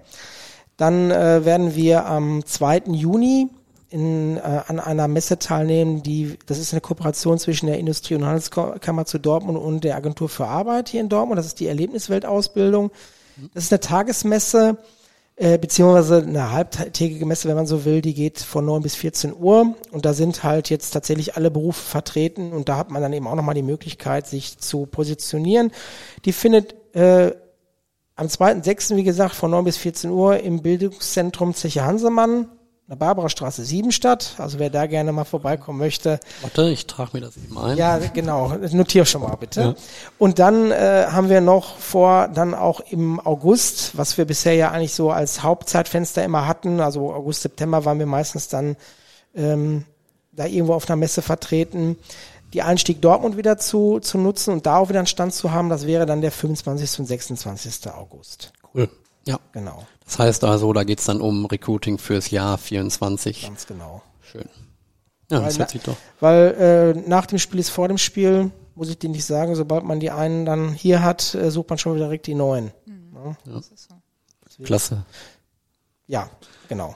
[0.78, 2.84] Dann äh, werden wir am 2.
[2.92, 3.50] Juni
[3.96, 8.26] in, äh, an einer Messe teilnehmen, die, das ist eine Kooperation zwischen der Industrie- und
[8.26, 11.40] Handelskammer zu Dortmund und der Agentur für Arbeit hier in Dortmund.
[11.40, 12.92] Das ist die Erlebnisweltausbildung.
[13.54, 14.78] Das ist eine Tagesmesse,
[15.38, 19.34] äh, beziehungsweise eine halbtägige Messe, wenn man so will, die geht von 9 bis 14
[19.34, 19.76] Uhr.
[19.92, 23.28] Und da sind halt jetzt tatsächlich alle Berufe vertreten und da hat man dann eben
[23.28, 25.72] auch nochmal die Möglichkeit, sich zu positionieren.
[26.26, 27.32] Die findet äh,
[28.18, 32.50] am 2.6., wie gesagt, von 9 bis 14 Uhr im Bildungszentrum Zeche Hansemann
[32.88, 34.36] der Barbarastraße 7 statt.
[34.38, 36.20] Also wer da gerne mal vorbeikommen möchte.
[36.42, 37.78] Warte, ich trage mir das eben ein.
[37.78, 38.50] Ja, genau.
[38.72, 39.62] Notier schon mal bitte.
[39.62, 39.76] Ja.
[40.20, 44.72] Und dann äh, haben wir noch vor, dann auch im August, was wir bisher ja
[44.72, 48.76] eigentlich so als Hauptzeitfenster immer hatten, also August, September waren wir meistens dann
[49.36, 49.86] ähm,
[50.32, 51.98] da irgendwo auf einer Messe vertreten,
[52.54, 55.70] die Einstieg Dortmund wieder zu, zu nutzen und da auch wieder einen Stand zu haben,
[55.70, 57.00] das wäre dann der 25.
[57.00, 57.92] und 26.
[57.92, 58.54] August.
[58.74, 58.90] Cool.
[59.26, 59.40] Ja.
[59.54, 59.86] Genau.
[60.06, 63.44] Das heißt also, da geht's dann um Recruiting fürs Jahr 24.
[63.44, 64.04] Ganz genau.
[64.22, 64.48] Schön.
[65.32, 65.98] Ja, weil, das hört sich doch.
[66.20, 69.84] Weil äh, nach dem Spiel ist vor dem Spiel, muss ich dir nicht sagen, sobald
[69.84, 72.72] man die einen dann hier hat, äh, sucht man schon wieder direkt die neuen.
[72.86, 73.36] Mhm.
[73.46, 73.54] Ja.
[73.54, 73.62] Ja.
[73.62, 74.64] So.
[74.64, 75.04] Klasse.
[76.08, 76.30] Ja,
[76.70, 76.96] genau.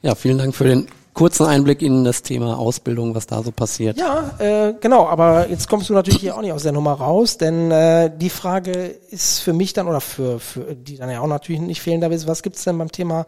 [0.00, 3.96] Ja, vielen Dank für den kurzen Einblick in das Thema Ausbildung, was da so passiert.
[3.96, 7.38] Ja, äh, genau, aber jetzt kommst du natürlich hier auch nicht aus der Nummer raus,
[7.38, 11.28] denn äh, die Frage ist für mich dann, oder für, für die dann ja auch
[11.28, 13.26] natürlich nicht fehlen darf, ist, was gibt's denn beim Thema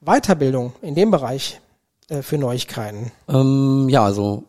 [0.00, 1.60] Weiterbildung in dem Bereich
[2.08, 3.12] äh, für Neuigkeiten?
[3.28, 4.44] Ähm, ja, also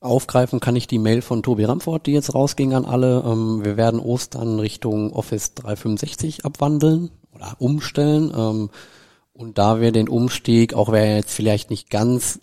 [0.00, 3.24] aufgreifen kann ich die Mail von Tobi Ramfort, die jetzt rausging an alle.
[3.26, 8.32] Ähm, wir werden Ostern Richtung Office 365 abwandeln oder umstellen.
[8.36, 8.70] Ähm,
[9.34, 12.40] und da wir den Umstieg, auch wer jetzt vielleicht nicht ganz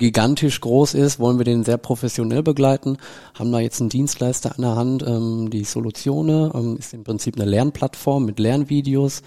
[0.00, 2.96] gigantisch groß ist, wollen wir den sehr professionell begleiten,
[3.34, 7.36] haben da jetzt einen Dienstleister an der Hand, ähm, die Solutione, ähm, ist im Prinzip
[7.36, 9.22] eine Lernplattform mit Lernvideos,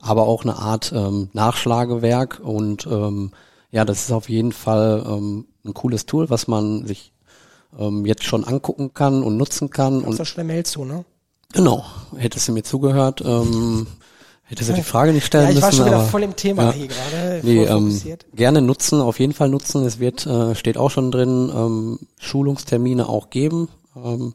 [0.00, 3.32] aber auch eine Art ähm, Nachschlagewerk und ähm,
[3.70, 7.12] ja, das ist auf jeden Fall ähm, ein cooles Tool, was man sich
[7.78, 9.98] ähm, jetzt schon angucken kann und nutzen kann.
[9.98, 11.04] Hast und da schon eine Mail zu, ne?
[11.52, 11.84] Genau,
[12.16, 13.22] hättest du mir zugehört.
[13.24, 13.86] Ähm,
[14.48, 15.60] Hättest du die Frage nicht stellen müssen.
[15.60, 16.72] Ja, ich war schon wieder voll im Thema ja.
[16.72, 17.40] hier gerade.
[17.42, 18.00] Nee, ähm,
[18.34, 19.84] gerne nutzen, auf jeden Fall nutzen.
[19.84, 23.68] Es wird, äh, steht auch schon drin, ähm, Schulungstermine auch geben.
[23.96, 24.34] Ähm,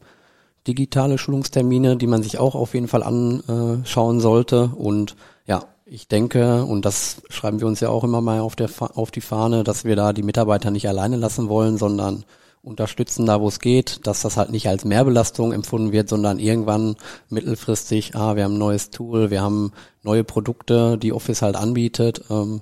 [0.67, 4.71] digitale Schulungstermine, die man sich auch auf jeden Fall anschauen sollte.
[4.75, 5.15] Und
[5.47, 9.11] ja, ich denke, und das schreiben wir uns ja auch immer mal auf, der, auf
[9.11, 12.25] die Fahne, dass wir da die Mitarbeiter nicht alleine lassen wollen, sondern
[12.63, 16.95] unterstützen da, wo es geht, dass das halt nicht als Mehrbelastung empfunden wird, sondern irgendwann
[17.29, 19.71] mittelfristig, ah, wir haben ein neues Tool, wir haben
[20.03, 22.23] neue Produkte, die Office halt anbietet.
[22.29, 22.61] Ähm,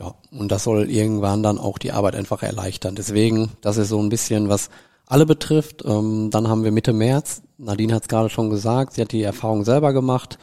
[0.00, 2.94] ja, und das soll irgendwann dann auch die Arbeit einfach erleichtern.
[2.94, 4.70] Deswegen, das ist so ein bisschen, was
[5.06, 5.84] alle betrifft.
[5.84, 9.22] Ähm, dann haben wir Mitte März, Nadine hat es gerade schon gesagt, sie hat die
[9.22, 10.38] Erfahrung selber gemacht,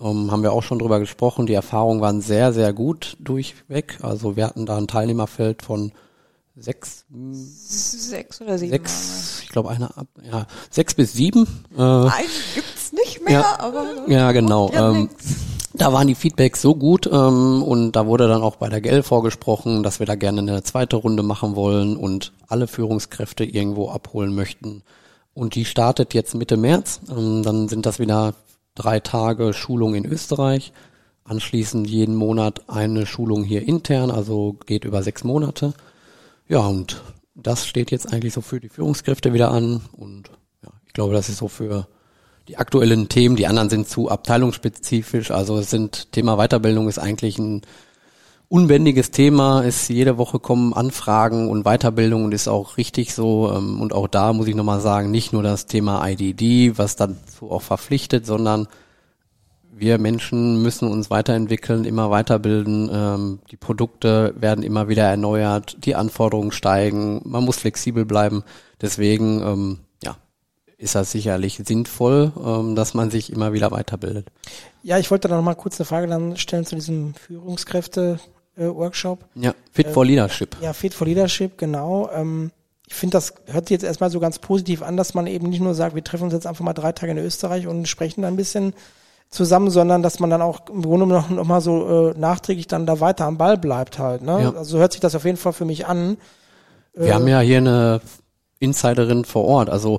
[0.00, 1.46] ähm, haben wir auch schon drüber gesprochen.
[1.46, 3.98] Die Erfahrungen waren sehr, sehr gut durchweg.
[4.02, 5.92] Also wir hatten da ein Teilnehmerfeld von
[6.56, 8.72] sechs, sechs oder sieben.
[8.72, 11.46] Sechs, ich glaube einer ab, ja, sechs bis sieben.
[11.76, 14.70] Äh, Einen gibt's nicht mehr, ja, aber ja genau.
[14.72, 15.10] Ähm,
[15.74, 19.02] da waren die Feedbacks so gut ähm, und da wurde dann auch bei der GL
[19.02, 24.34] vorgesprochen, dass wir da gerne eine zweite Runde machen wollen und alle Führungskräfte irgendwo abholen
[24.34, 24.82] möchten.
[25.34, 27.00] Und die startet jetzt Mitte März.
[27.10, 28.34] Ähm, dann sind das wieder
[28.74, 30.72] drei Tage Schulung in Österreich.
[31.24, 35.74] Anschließend jeden Monat eine Schulung hier intern, also geht über sechs Monate.
[36.48, 37.02] Ja, und
[37.34, 40.30] das steht jetzt eigentlich so für die Führungskräfte wieder an und
[40.62, 41.86] ja, ich glaube, das ist so für
[42.48, 43.36] die aktuellen Themen.
[43.36, 45.30] Die anderen sind zu abteilungsspezifisch.
[45.30, 47.62] Also es sind Thema Weiterbildung ist eigentlich ein
[48.48, 49.62] unbändiges Thema.
[49.62, 53.52] Ist jede Woche kommen Anfragen und Weiterbildung und ist auch richtig so.
[53.52, 57.50] Ähm, und auch da muss ich nochmal sagen, nicht nur das Thema IDD, was dazu
[57.50, 58.68] auch verpflichtet, sondern
[59.78, 62.90] wir Menschen müssen uns weiterentwickeln, immer weiterbilden.
[62.92, 68.42] Ähm, die Produkte werden immer wieder erneuert, die Anforderungen steigen, man muss flexibel bleiben.
[68.80, 70.16] Deswegen ähm, ja,
[70.78, 74.28] ist das sicherlich sinnvoll, ähm, dass man sich immer wieder weiterbildet.
[74.82, 79.26] Ja, ich wollte da noch mal kurz eine Frage dann stellen zu diesem Führungskräfte-Workshop.
[79.34, 80.56] ja, Fit for Leadership.
[80.62, 82.08] Ja, Fit for Leadership, genau.
[82.14, 82.50] Ähm,
[82.88, 85.60] ich finde, das hört sich jetzt erstmal so ganz positiv an, dass man eben nicht
[85.60, 88.28] nur sagt, wir treffen uns jetzt einfach mal drei Tage in Österreich und sprechen da
[88.28, 88.72] ein bisschen,
[89.28, 92.86] zusammen, sondern dass man dann auch im Grunde noch, noch mal so äh, nachträglich dann
[92.86, 94.22] da weiter am Ball bleibt halt.
[94.22, 94.42] Ne?
[94.42, 94.52] Ja.
[94.54, 96.16] Also hört sich das auf jeden Fall für mich an.
[96.94, 98.00] Wir äh, haben ja hier eine
[98.58, 99.70] Insiderin vor Ort.
[99.70, 99.98] Also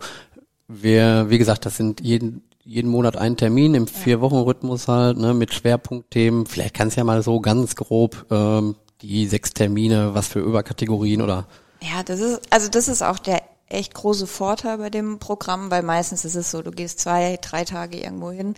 [0.68, 5.18] wir, wie gesagt, das sind jeden jeden Monat ein Termin im vier Wochen Rhythmus halt
[5.18, 6.46] ne, mit Schwerpunktthemen.
[6.46, 11.22] Vielleicht kannst du ja mal so ganz grob ähm, die sechs Termine, was für Überkategorien
[11.22, 11.48] oder
[11.82, 15.84] ja, das ist also das ist auch der echt große Vorteil bei dem Programm, weil
[15.84, 18.56] meistens ist es so, du gehst zwei, drei Tage irgendwo hin,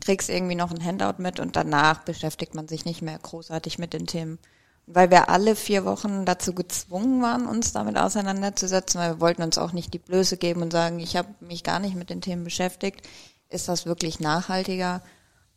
[0.00, 3.92] kriegst irgendwie noch ein Handout mit und danach beschäftigt man sich nicht mehr großartig mit
[3.92, 4.38] den Themen.
[4.86, 9.58] Weil wir alle vier Wochen dazu gezwungen waren, uns damit auseinanderzusetzen, weil wir wollten uns
[9.58, 12.44] auch nicht die Blöße geben und sagen, ich habe mich gar nicht mit den Themen
[12.44, 13.08] beschäftigt,
[13.48, 15.02] ist das wirklich nachhaltiger?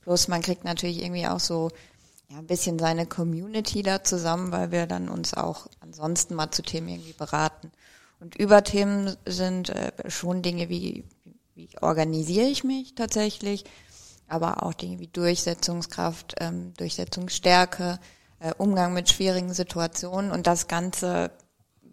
[0.02, 1.72] Plus man kriegt natürlich irgendwie auch so
[2.30, 6.62] ja, ein bisschen seine Community da zusammen, weil wir dann uns auch ansonsten mal zu
[6.62, 7.72] Themen irgendwie beraten.
[8.20, 11.06] Und Überthemen sind äh, schon Dinge wie,
[11.54, 13.66] wie organisiere ich mich tatsächlich,
[14.28, 18.00] aber auch Dinge wie Durchsetzungskraft, ähm, Durchsetzungsstärke,
[18.40, 21.32] äh, Umgang mit schwierigen Situationen und das Ganze,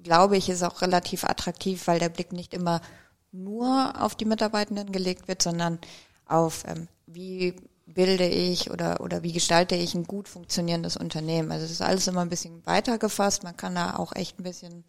[0.03, 2.81] glaube ich, ist auch relativ attraktiv, weil der Blick nicht immer
[3.33, 5.79] nur auf die Mitarbeitenden gelegt wird, sondern
[6.27, 7.57] auf ähm, wie
[7.87, 11.53] bilde ich oder, oder wie gestalte ich ein gut funktionierendes Unternehmen.
[11.53, 13.43] Also es ist alles immer ein bisschen weiter gefasst.
[13.43, 14.85] Man kann da auch echt ein bisschen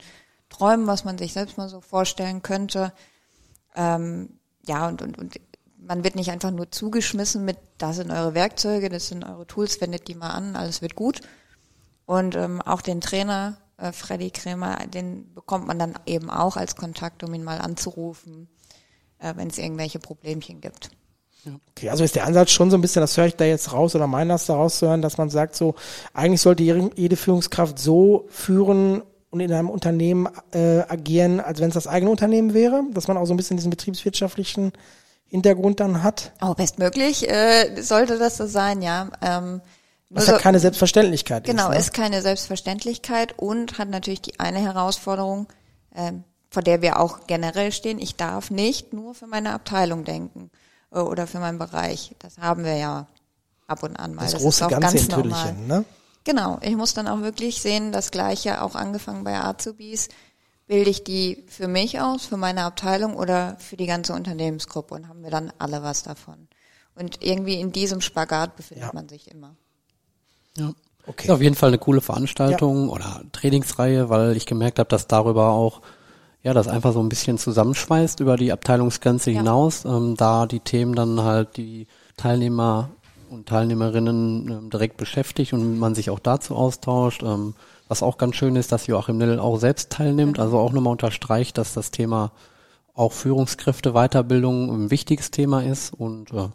[0.54, 2.94] träumen, was man sich selbst mal so vorstellen könnte.
[3.76, 5.36] Ähm, ja, und, und, und
[5.78, 9.82] man wird nicht einfach nur zugeschmissen mit, das sind eure Werkzeuge, das sind eure Tools,
[9.82, 11.22] wendet die mal an, alles wird gut.
[12.06, 16.76] Und ähm, auch den Trainer, äh, Freddy Kremer, den bekommt man dann eben auch als
[16.76, 18.48] Kontakt, um ihn mal anzurufen,
[19.20, 20.90] äh, wenn es irgendwelche Problemchen gibt.
[21.72, 23.96] Okay, also ist der Ansatz schon so ein bisschen, das höre ich da jetzt raus
[23.96, 25.76] oder meine das da rauszuhören, dass man sagt so,
[26.14, 29.02] eigentlich sollte jede Führungskraft so führen
[29.34, 33.18] und in einem Unternehmen äh, agieren, als wenn es das eigene Unternehmen wäre, dass man
[33.18, 34.74] auch so ein bisschen diesen betriebswirtschaftlichen
[35.26, 36.34] Hintergrund dann hat.
[36.40, 39.10] Oh, bestmöglich äh, sollte das so sein, ja.
[39.24, 39.62] Ähm,
[40.12, 41.68] was ja keine Selbstverständlichkeit genau, ist.
[41.70, 45.48] Genau, ist keine Selbstverständlichkeit und hat natürlich die eine Herausforderung,
[45.96, 47.98] ähm, vor der wir auch generell stehen.
[47.98, 50.52] Ich darf nicht nur für meine Abteilung denken
[50.92, 52.14] äh, oder für meinen Bereich.
[52.20, 53.08] Das haben wir ja
[53.66, 54.22] ab und an mal.
[54.22, 55.54] Das, das große ist auch Ganze ganz normal.
[55.54, 55.86] Ne?
[56.24, 60.10] Genau, ich muss dann auch wirklich sehen, das Gleiche auch angefangen bei Azubis,
[60.68, 65.10] bilde ich die für mich aus, für meine Abteilung oder für die ganze Unternehmensgruppe und
[65.10, 66.48] haben wir dann alle was davon.
[66.96, 68.92] Und irgendwie in diesem Spagat befindet ja.
[68.94, 69.56] man sich immer.
[70.58, 70.74] Ja.
[71.06, 71.26] Okay.
[71.26, 72.94] Ist auf jeden Fall eine coole Veranstaltung ja.
[72.94, 75.82] oder Trainingsreihe, weil ich gemerkt habe, dass darüber auch
[76.44, 79.40] ja, das einfach so ein bisschen zusammenschweißt über die Abteilungsgrenze ja.
[79.40, 82.90] hinaus, ähm, da die Themen dann halt die Teilnehmer
[83.34, 87.24] und Teilnehmerinnen ähm, direkt beschäftigt und man sich auch dazu austauscht.
[87.24, 87.56] Ähm,
[87.88, 91.58] was auch ganz schön ist, dass Joachim Nell auch selbst teilnimmt, also auch nochmal unterstreicht,
[91.58, 92.32] dass das Thema
[92.94, 96.48] auch Führungskräfte Weiterbildung ein wichtiges Thema ist und äh,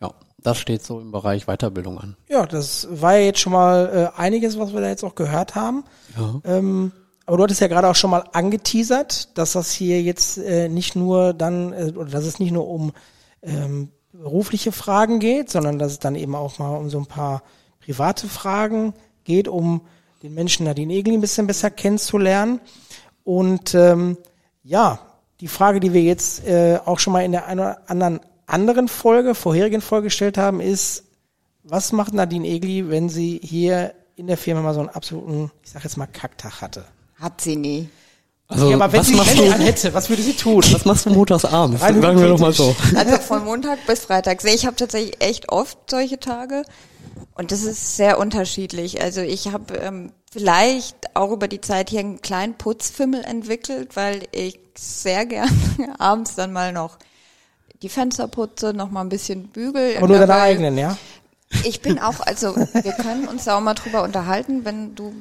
[0.00, 2.16] ja, das steht so im Bereich Weiterbildung an.
[2.28, 5.54] Ja, das war ja jetzt schon mal äh, einiges, was wir da jetzt auch gehört
[5.54, 5.84] haben.
[6.16, 6.40] Ja.
[6.44, 6.92] Ähm,
[7.26, 10.96] aber du hattest ja gerade auch schon mal angeteasert, dass das hier jetzt äh, nicht
[10.96, 12.92] nur dann, äh, oder dass es nicht nur um
[13.42, 17.42] ähm, berufliche Fragen geht, sondern dass es dann eben auch mal um so ein paar
[17.80, 18.94] private Fragen
[19.24, 19.82] geht, um
[20.22, 22.60] den Menschen Nadine Egli ein bisschen besser kennenzulernen.
[23.24, 24.16] Und ähm,
[24.62, 25.00] ja,
[25.40, 28.88] die Frage, die wir jetzt äh, auch schon mal in der einen oder anderen anderen
[28.88, 31.04] Folge, vorherigen Folge gestellt haben, ist,
[31.62, 35.70] was macht Nadine Egli, wenn sie hier in der Firma mal so einen absoluten, ich
[35.70, 36.84] sag jetzt mal, Kacktag hatte?
[37.14, 37.88] Hat sie nie.
[38.52, 40.62] Also, ja, aber wenn was sie machst du, hätte, was würde sie tun?
[40.70, 41.80] Was machst du montags abends?
[41.80, 42.74] Sagen wir doch mal so.
[42.94, 44.44] Also von Montag bis Freitag.
[44.44, 46.62] Ich habe tatsächlich echt oft solche Tage.
[47.34, 49.02] Und das ist sehr unterschiedlich.
[49.02, 54.22] Also ich habe ähm, vielleicht auch über die Zeit hier einen kleinen Putzfimmel entwickelt, weil
[54.32, 55.50] ich sehr gerne
[55.98, 56.98] abends dann mal noch
[57.82, 59.96] die Fenster putze, noch mal ein bisschen bügel.
[59.96, 60.96] Aber nur deine eigenen, ja?
[61.64, 65.12] Ich bin auch, also wir können uns da auch mal drüber unterhalten, wenn du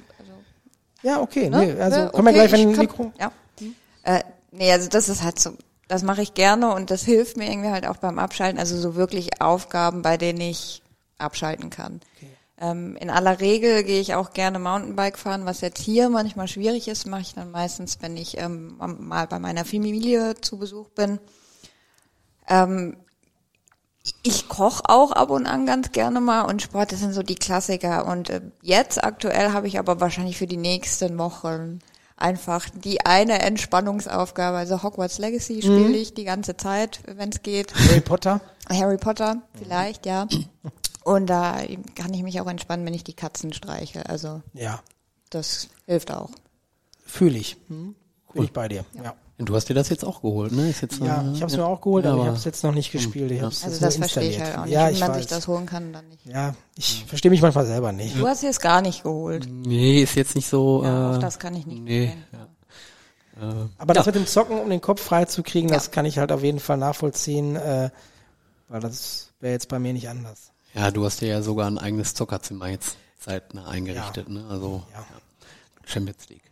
[1.04, 1.50] ja, okay.
[1.50, 1.66] Ne?
[1.66, 3.14] Nee, also okay, komm ja gleich, wenn Mikro.
[3.20, 3.32] Ja.
[4.04, 5.52] Äh, nee, also das ist halt so,
[5.88, 8.60] das mache ich gerne und das hilft mir irgendwie halt auch beim Abschalten.
[8.60, 10.82] Also so wirklich Aufgaben, bei denen ich
[11.18, 12.02] abschalten kann.
[12.18, 12.30] Okay.
[12.62, 16.88] Ähm, in aller Regel gehe ich auch gerne Mountainbike fahren, was jetzt hier manchmal schwierig
[16.88, 21.20] ist, mache ich dann meistens, wenn ich ähm, mal bei meiner Familie zu Besuch bin.
[22.48, 22.98] Ähm,
[24.24, 27.36] ich koche auch ab und an ganz gerne mal und Sport, das sind so die
[27.36, 28.08] Klassiker.
[28.08, 31.80] Und äh, jetzt aktuell habe ich aber wahrscheinlich für die nächsten Wochen
[32.18, 34.58] einfach die eine Entspannungsaufgabe.
[34.58, 35.62] Also Hogwarts Legacy mhm.
[35.62, 37.74] spiele ich die ganze Zeit, wenn es geht.
[37.76, 38.42] Harry Potter?
[38.70, 40.28] Harry Potter, vielleicht, ja.
[41.04, 41.58] Und da
[41.96, 44.08] kann ich mich auch entspannen, wenn ich die Katzen streiche.
[44.08, 44.82] Also ja.
[45.30, 46.30] das hilft auch.
[47.06, 47.58] Fühle ich.
[47.68, 47.96] Hm?
[48.34, 49.04] Bin ich bei dir, ja.
[49.04, 49.16] ja.
[49.46, 50.70] Du hast dir das jetzt auch geholt, ne?
[50.70, 52.44] Ist jetzt, ja, äh, ich habe es mir auch geholt, ja, aber ich habe es
[52.44, 53.32] jetzt noch nicht gespielt.
[53.32, 54.74] Ich hab's also das verstehe ich halt auch nicht.
[54.74, 55.18] Ja, Wenn man weiß.
[55.18, 56.26] sich das holen kann, dann nicht.
[56.26, 58.18] Ja, ich verstehe mich manchmal selber nicht.
[58.18, 59.48] Du hast es gar nicht geholt.
[59.50, 60.84] Nee, ist jetzt nicht so.
[60.84, 61.82] Ja, äh, das kann ich nicht.
[61.82, 62.14] Nee.
[62.32, 63.50] Ja.
[63.50, 66.18] Äh, aber das mit dem Zocken, um den Kopf frei zu kriegen, das kann ich
[66.18, 67.90] halt auf jeden Fall nachvollziehen, äh,
[68.68, 70.52] weil das wäre jetzt bei mir nicht anders.
[70.74, 74.46] Ja, du hast dir ja sogar ein eigenes Zockerzimmer jetzt zeitnah eingerichtet, ne?
[74.50, 74.84] Also
[75.86, 76.51] Champions League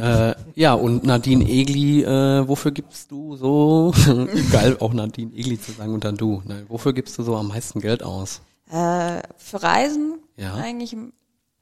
[0.00, 3.92] äh, ja, und Nadine Egli, äh, wofür gibst du so,
[4.52, 6.64] geil auch Nadine Egli zu sagen und dann du, ne?
[6.68, 8.40] wofür gibst du so am meisten Geld aus?
[8.70, 10.54] Äh, für Reisen ja.
[10.54, 10.96] eigentlich,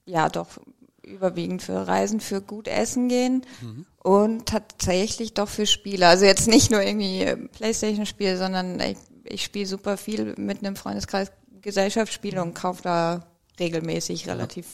[0.07, 0.49] ja doch,
[1.03, 3.87] überwiegend für Reisen, für gut essen gehen mhm.
[4.03, 6.07] und tatsächlich doch für Spiele.
[6.07, 11.33] Also jetzt nicht nur irgendwie Playstation-Spiele, sondern ich, ich spiele super viel mit einem Freundeskreis
[11.61, 13.27] Gesellschaftsspiele und kaufe da
[13.59, 14.67] regelmäßig relativ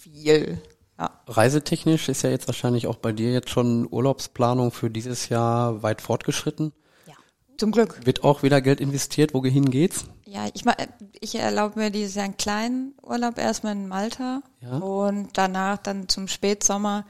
[0.00, 0.58] viel.
[0.98, 1.10] Ja.
[1.26, 6.00] Reisetechnisch ist ja jetzt wahrscheinlich auch bei dir jetzt schon Urlaubsplanung für dieses Jahr weit
[6.00, 6.72] fortgeschritten.
[7.06, 7.14] Ja.
[7.58, 8.00] Zum Glück.
[8.06, 10.04] Wird auch wieder Geld investiert, wohin geht's?
[10.26, 10.62] Ja, ich,
[11.20, 14.78] ich erlaube mir dieses Jahr einen kleinen Urlaub erstmal in Malta Ja.
[14.78, 17.04] und danach dann zum Spätsommer.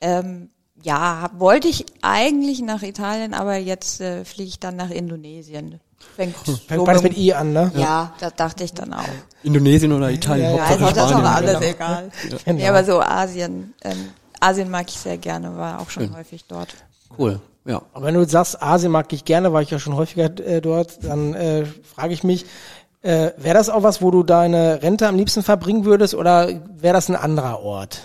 [0.00, 0.50] Ähm,
[0.82, 5.80] ja, wollte ich eigentlich nach Italien, aber jetzt äh, fliege ich dann nach Indonesien.
[6.16, 6.34] Fängt
[6.66, 7.70] Fängt beides mit I an, ne?
[7.74, 9.04] Ja, das dachte ich dann auch.
[9.42, 11.26] Indonesien oder Italien, Ja, Ja, Hauptsache also das ist Spanien.
[11.26, 11.70] auch alles genau.
[11.74, 12.10] egal.
[12.44, 12.58] Genau.
[12.58, 14.08] Nee, aber so Asien, ähm,
[14.40, 16.68] Asien mag ich sehr gerne, war auch schon häufig dort.
[17.18, 17.82] Cool, ja.
[17.92, 21.04] Aber wenn du sagst, Asien mag ich gerne, war ich ja schon häufiger äh, dort,
[21.04, 22.46] dann äh, frage ich mich,
[23.02, 26.94] äh, wäre das auch was, wo du deine Rente am liebsten verbringen würdest oder wäre
[26.94, 28.00] das ein anderer Ort?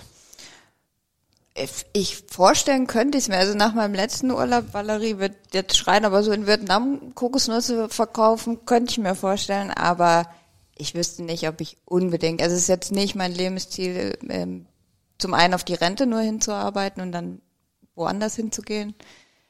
[1.94, 3.38] Ich- vorstellen könnte ich es mir.
[3.38, 8.66] Also nach meinem letzten Urlaub, Valerie wird jetzt schreien, aber so in Vietnam Kokosnüsse verkaufen,
[8.66, 9.70] könnte ich mir vorstellen.
[9.70, 10.28] Aber
[10.78, 14.66] ich wüsste nicht, ob ich unbedingt, also es ist jetzt nicht mein Lebensziel, ähm,
[15.18, 17.42] zum einen auf die Rente nur hinzuarbeiten und dann
[17.96, 18.96] woanders hinzugehen.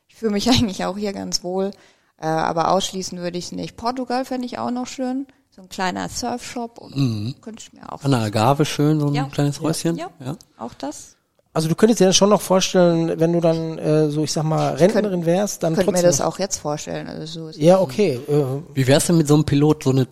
[0.07, 1.69] Ich fühle mich eigentlich auch hier ganz wohl.
[2.17, 3.77] Äh, aber ausschließen würde ich es nicht.
[3.77, 5.27] Portugal fände ich auch noch schön.
[5.51, 6.95] So ein kleiner Surfshop oder
[7.41, 9.25] könnte ich mir auch An der Agave schön, so ein Ja.
[9.25, 9.97] kleines Häuschen.
[9.97, 10.35] Ja, ja.
[10.57, 11.17] auch das.
[11.53, 14.43] Also du könntest dir das schon noch vorstellen, wenn du dann äh, so, ich sag
[14.43, 17.07] mal, Rentnerin wärst, dann Ich könnte mir das auch jetzt vorstellen.
[17.07, 18.19] Also so ist ja, okay.
[18.27, 18.43] Äh,
[18.73, 20.07] Wie wär's denn mit so einem Pilot, so eine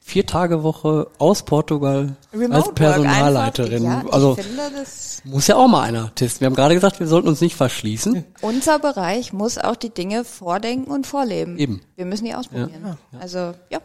[0.00, 3.86] Vier-Tage-Woche aus Portugal Remote als Personalleiterin?
[3.86, 6.40] Einfach, ja, also ich finde, das, muss ja auch mal einer testen.
[6.40, 8.24] Wir haben gerade gesagt, wir sollten uns nicht verschließen.
[8.42, 11.56] unser Bereich muss auch die Dinge vordenken und vorleben.
[11.56, 11.80] Eben.
[11.96, 12.98] Wir müssen die ausprobieren.
[13.18, 13.78] Also, ja.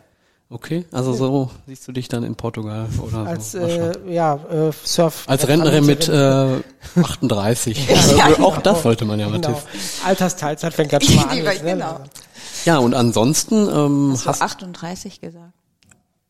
[0.49, 3.57] Okay, also so siehst du dich dann in Portugal oder als so.
[3.57, 5.25] äh, ja, äh, Surf.
[5.27, 6.61] Als Rentnerin mit äh,
[6.95, 7.89] 38.
[8.23, 9.53] also auch das sollte man ja mal genau.
[9.53, 9.79] testen.
[10.05, 11.37] Altersteilzeit fängt ganz schon mal an.
[11.43, 11.71] Jetzt, ne?
[11.73, 11.99] genau.
[12.63, 15.51] Ja, und ansonsten ähm, hast 38 gesagt.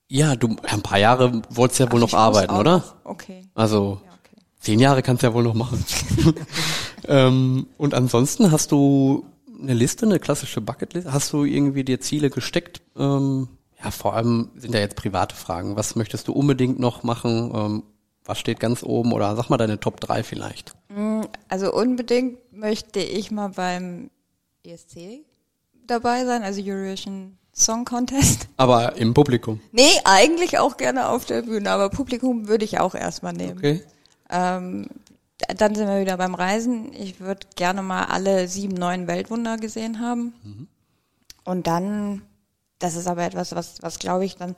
[0.08, 2.78] ja, du ja, ein paar Jahre wolltest ja wohl noch Ich muss arbeiten, auch oder?
[2.78, 2.96] noch.
[3.04, 3.44] Okay.
[3.54, 4.42] Also Ja, okay.
[4.60, 5.86] zehn Jahre kannst du ja wohl noch machen.
[7.08, 9.26] ähm, und ansonsten hast du
[9.62, 11.08] eine Liste, eine klassische Bucketlist?
[11.12, 12.82] Hast du irgendwie dir Ziele gesteckt?
[12.98, 13.48] Ähm,
[13.84, 15.76] ja, vor allem sind ja jetzt private Fragen.
[15.76, 17.52] Was möchtest du unbedingt noch machen?
[17.54, 17.84] Ähm,
[18.26, 19.14] was steht ganz oben?
[19.14, 20.74] Oder sag mal deine Top 3 vielleicht.
[21.48, 24.10] Also unbedingt möchte ich mal beim
[24.64, 25.24] ESC
[25.86, 28.50] dabei sein, also Eurovision Song Contest.
[28.58, 29.60] Aber im Publikum.
[29.72, 33.58] Nee, eigentlich auch gerne auf der Bühne, aber Publikum würde ich auch erstmal nehmen.
[33.58, 33.84] Okay.
[34.30, 34.88] Ähm,
[35.58, 36.94] dann sind wir wieder beim Reisen.
[36.94, 40.34] Ich würde gerne mal alle sieben neuen Weltwunder gesehen haben.
[41.44, 42.22] Und dann,
[42.80, 44.56] das ist aber etwas, was, was glaube ich dann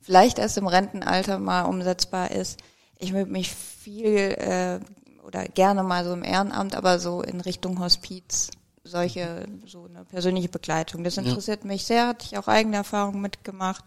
[0.00, 2.58] vielleicht erst im Rentenalter mal umsetzbar ist.
[2.98, 4.80] Ich würde mich viel äh,
[5.24, 8.50] oder gerne mal so im Ehrenamt, aber so in Richtung Hospiz,
[8.84, 11.04] solche, so eine persönliche Begleitung.
[11.04, 13.84] Das interessiert mich sehr, hatte ich auch eigene Erfahrungen mitgemacht.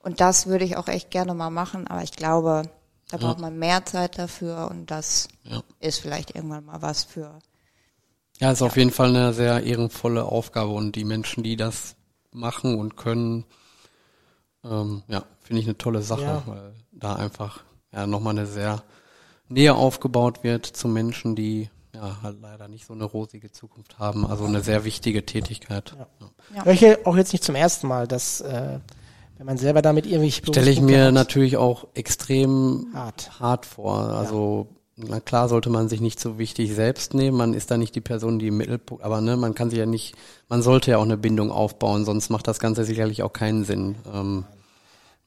[0.00, 2.62] Und das würde ich auch echt gerne mal machen, aber ich glaube,
[3.10, 5.62] da braucht man mehr Zeit dafür und das Ja.
[5.80, 7.38] ist vielleicht irgendwann mal was für.
[8.38, 11.94] Ja, ist auf jeden Fall eine sehr ehrenvolle Aufgabe und die Menschen, die das
[12.36, 13.44] machen und können,
[14.64, 16.42] ähm, ja, finde ich eine tolle Sache, Ja.
[16.46, 17.62] weil da einfach
[17.92, 18.82] ja nochmal eine sehr
[19.48, 24.26] Nähe aufgebaut wird zu Menschen, die ja halt leider nicht so eine rosige Zukunft haben.
[24.26, 25.94] Also eine sehr wichtige Tätigkeit.
[25.98, 26.06] Ja.
[26.54, 26.64] Ja.
[26.64, 28.80] Höre ich auch jetzt nicht zum ersten Mal, dass äh,
[29.38, 33.38] wenn man selber damit irgendwie Stelle ich mir natürlich auch extrem Hart.
[33.38, 33.98] hart vor.
[34.00, 37.36] Also na klar sollte man sich nicht so wichtig selbst nehmen.
[37.36, 39.86] Man ist da nicht die Person, die im Mittelpunkt, aber ne, man kann sich ja
[39.86, 40.14] nicht,
[40.48, 43.96] man sollte ja auch eine Bindung aufbauen, sonst macht das Ganze sicherlich auch keinen Sinn.
[44.12, 44.44] Ähm,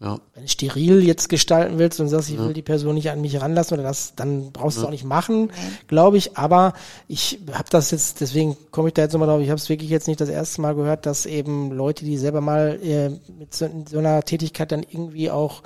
[0.02, 3.20] ja, wenn du steril jetzt gestalten willst und sagst, ich will die Person nicht an
[3.20, 5.52] mich ranlassen oder das, dann brauchst du es auch nicht machen,
[5.88, 6.38] glaube ich.
[6.38, 6.72] Aber
[7.10, 9.90] ich habe das jetzt, deswegen komme ich da jetzt nochmal drauf, ich habe es wirklich
[9.90, 13.70] jetzt nicht das erste Mal gehört, dass eben Leute, die selber mal äh, mit so,
[13.90, 15.64] so einer Tätigkeit dann irgendwie auch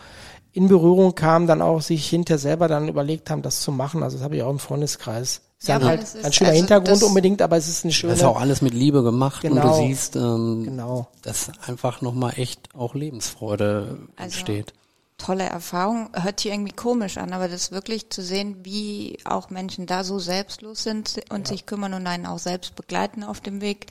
[0.53, 4.03] in Berührung kamen, dann auch sich hinter selber dann überlegt haben, das zu machen.
[4.03, 5.41] Also das habe ich auch im Freundeskreis.
[5.59, 7.83] Ist Ja, dann halt es ist- ein schöner also Hintergrund das- unbedingt, aber es ist
[7.85, 8.13] eine schöne.
[8.13, 9.79] das ist auch alles mit Liebe gemacht und Genau.
[9.79, 11.07] du siehst, ähm, Genau.
[11.23, 14.73] dass einfach nochmal echt auch Lebensfreude Also- entsteht.
[15.17, 16.09] Tolle Erfahrung.
[16.13, 20.19] Hört sich irgendwie komisch an, aber das wirklich zu sehen, wie auch Menschen da so
[20.19, 23.85] selbstlos sind und sich kümmern und einen auch selbst begleiten auf dem Weg.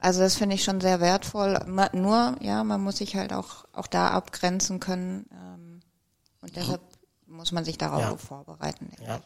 [0.00, 1.58] Also das finde ich schon sehr wertvoll.
[1.92, 5.26] Nur, ja, man muss sich halt auch, auch da abgrenzen können.
[5.32, 5.80] Ähm,
[6.40, 6.80] und deshalb
[7.26, 8.16] muss man sich darauf Ja.
[8.16, 8.90] vorbereiten.
[9.06, 9.20] Ja.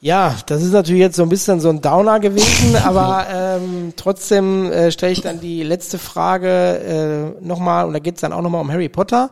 [0.00, 4.70] Ja, das ist natürlich jetzt so ein bisschen so ein Downer gewesen, aber ähm, trotzdem
[4.70, 8.42] äh, stelle ich dann die letzte Frage äh, nochmal, und da geht es dann auch
[8.42, 9.30] nochmal um Harry Potter.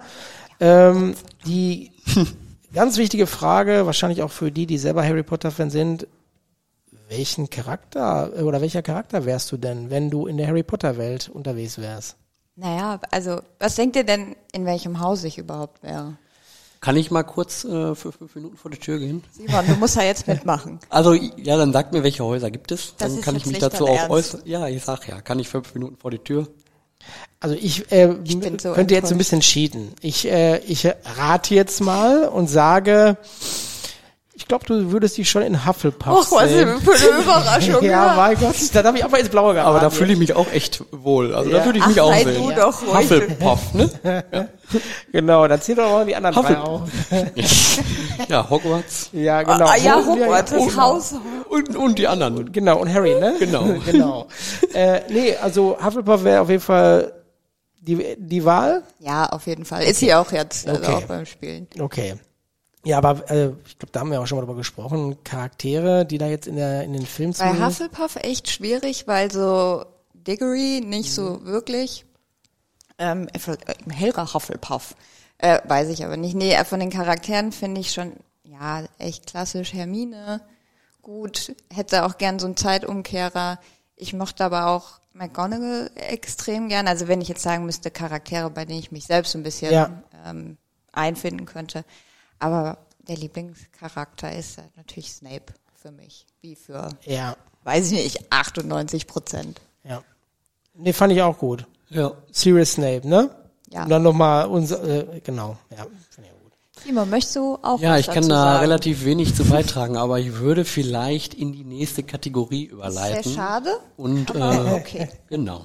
[0.58, 1.14] Ähm,
[1.46, 1.92] die
[2.74, 6.08] ganz wichtige Frage, wahrscheinlich auch für die, die selber Harry Potter-Fan sind,
[7.08, 11.78] welchen Charakter oder welcher Charakter wärst du denn, wenn du in der Harry Potter-Welt unterwegs
[11.78, 12.16] wärst?
[12.56, 16.16] Naja, also was denkt ihr denn, in welchem Haus ich überhaupt wäre?
[16.80, 19.22] Kann ich mal kurz äh, für fünf Minuten vor die Tür gehen?
[19.32, 20.78] Simon, du musst ja jetzt mitmachen.
[20.88, 22.94] Also ja, dann sagt mir, welche Häuser gibt es.
[22.96, 24.42] Das dann ist kann ich mich dazu auch äußern.
[24.44, 26.48] Ja, ich sag ja, kann ich fünf Minuten vor die Tür.
[27.40, 29.92] Also ich, äh, Ich bin so könnte jetzt so ein bisschen cheaten.
[30.00, 33.16] Ich, äh, ich rate jetzt mal und sage,
[34.38, 36.78] ich glaube, du würdest dich schon in Hufflepuff Och, was sehen.
[36.80, 37.82] für eine Überraschung.
[37.82, 39.68] Ja, mein Gott, da habe ich aber ins Blaue geraten.
[39.70, 41.34] Aber da fühle ich mich auch echt wohl.
[41.34, 41.58] Also Ja.
[41.60, 42.46] da würde ich Ach, mich auch sehen.
[42.46, 42.82] du doch.
[42.94, 43.90] Hufflepuff, ne?
[45.12, 46.82] Genau, dann zählt doch mal die anderen drei Huffle- auf.
[48.28, 49.64] ja, Hogwarts Ja, genau.
[49.66, 50.82] Ah, ja, Hogwarts, ja, das genau.
[50.82, 51.14] Haus.
[51.48, 52.50] und, und die anderen.
[52.52, 53.36] Genau, und Harry, ne?
[53.38, 53.64] Genau.
[53.86, 54.26] genau.
[54.74, 57.12] Äh, nee, also Hufflepuff wäre auf jeden Fall
[57.80, 58.82] die, die Wahl.
[58.98, 59.84] Ja, auf jeden Fall.
[59.84, 60.92] Ist sie auch jetzt, also Okay.
[60.94, 61.68] auch beim Spielen.
[61.78, 62.14] Okay.
[62.86, 65.16] Ja, aber äh, ich glaube, da haben wir auch schon mal drüber gesprochen.
[65.24, 69.30] Charaktere, die da jetzt in der in den Filmen Bei zu- Hufflepuff echt schwierig, weil
[69.32, 69.84] so
[70.14, 72.04] Diggory nicht so wirklich.
[72.98, 74.94] Ähm, äh, Helga Hufflepuff.
[75.38, 76.36] Äh, weiß ich aber nicht.
[76.36, 78.12] Nee, äh, von den Charakteren finde ich schon,
[78.44, 80.40] ja, echt klassisch Hermine.
[81.02, 83.58] Gut, hätte auch gern so einen Zeitumkehrer.
[83.96, 86.86] Ich mochte aber auch McGonagall extrem gern.
[86.86, 89.90] Also wenn ich jetzt sagen müsste, Charaktere, bei denen ich mich selbst ein bisschen Ja.
[90.24, 90.56] ähm,
[90.92, 91.84] einfinden könnte.
[92.38, 92.78] Aber
[93.08, 96.26] der Lieblingscharakter ist halt natürlich Snape für mich.
[96.40, 99.60] Wie für Ja, weiß ich nicht, 98 Prozent.
[99.84, 100.02] ja.
[100.78, 101.66] Nee, fand ich auch gut.
[101.88, 102.12] Ja.
[102.30, 103.30] Sirius Snape, ne?
[103.70, 103.84] Ja.
[103.84, 105.86] Und dann nochmal unser, äh, genau, ja.
[106.18, 106.52] ich auch gut.
[106.84, 108.60] Simon, möchtest du auch Ja, was ich kann da sagen?
[108.60, 113.22] relativ wenig zu beitragen, aber ich würde vielleicht in die nächste Kategorie überleiten.
[113.22, 113.80] Sehr schade.
[113.96, 115.08] Und Aber äh, okay.
[115.28, 115.64] genau.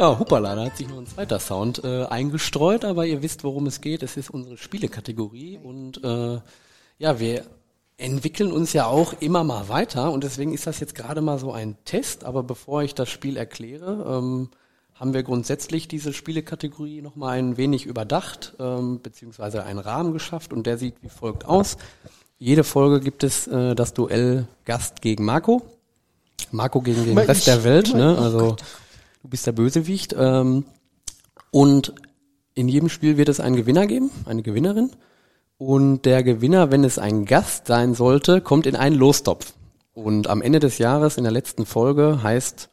[0.00, 3.66] Ja, hoppala, da hat sich noch ein zweiter Sound äh, eingestreut, aber ihr wisst, worum
[3.66, 4.02] es geht.
[4.02, 6.40] Es ist unsere Spielekategorie und äh,
[6.96, 7.44] ja, wir
[7.98, 11.52] entwickeln uns ja auch immer mal weiter und deswegen ist das jetzt gerade mal so
[11.52, 12.24] ein Test.
[12.24, 14.48] Aber bevor ich das Spiel erkläre, ähm,
[14.94, 20.66] haben wir grundsätzlich diese Spielekategorie nochmal ein wenig überdacht, ähm, beziehungsweise einen Rahmen geschafft und
[20.66, 21.76] der sieht wie folgt aus.
[22.38, 25.60] Jede Folge gibt es äh, das Duell Gast gegen Marco.
[26.52, 28.16] Marco gegen den Rest der Welt, ne?
[28.16, 28.56] Also
[29.22, 30.14] du bist der Bösewicht.
[30.18, 30.64] Ähm,
[31.50, 31.94] und
[32.54, 34.90] in jedem Spiel wird es einen Gewinner geben, eine Gewinnerin.
[35.58, 39.54] Und der Gewinner, wenn es ein Gast sein sollte, kommt in einen Lostopf.
[39.92, 42.70] Und am Ende des Jahres, in der letzten Folge, heißt,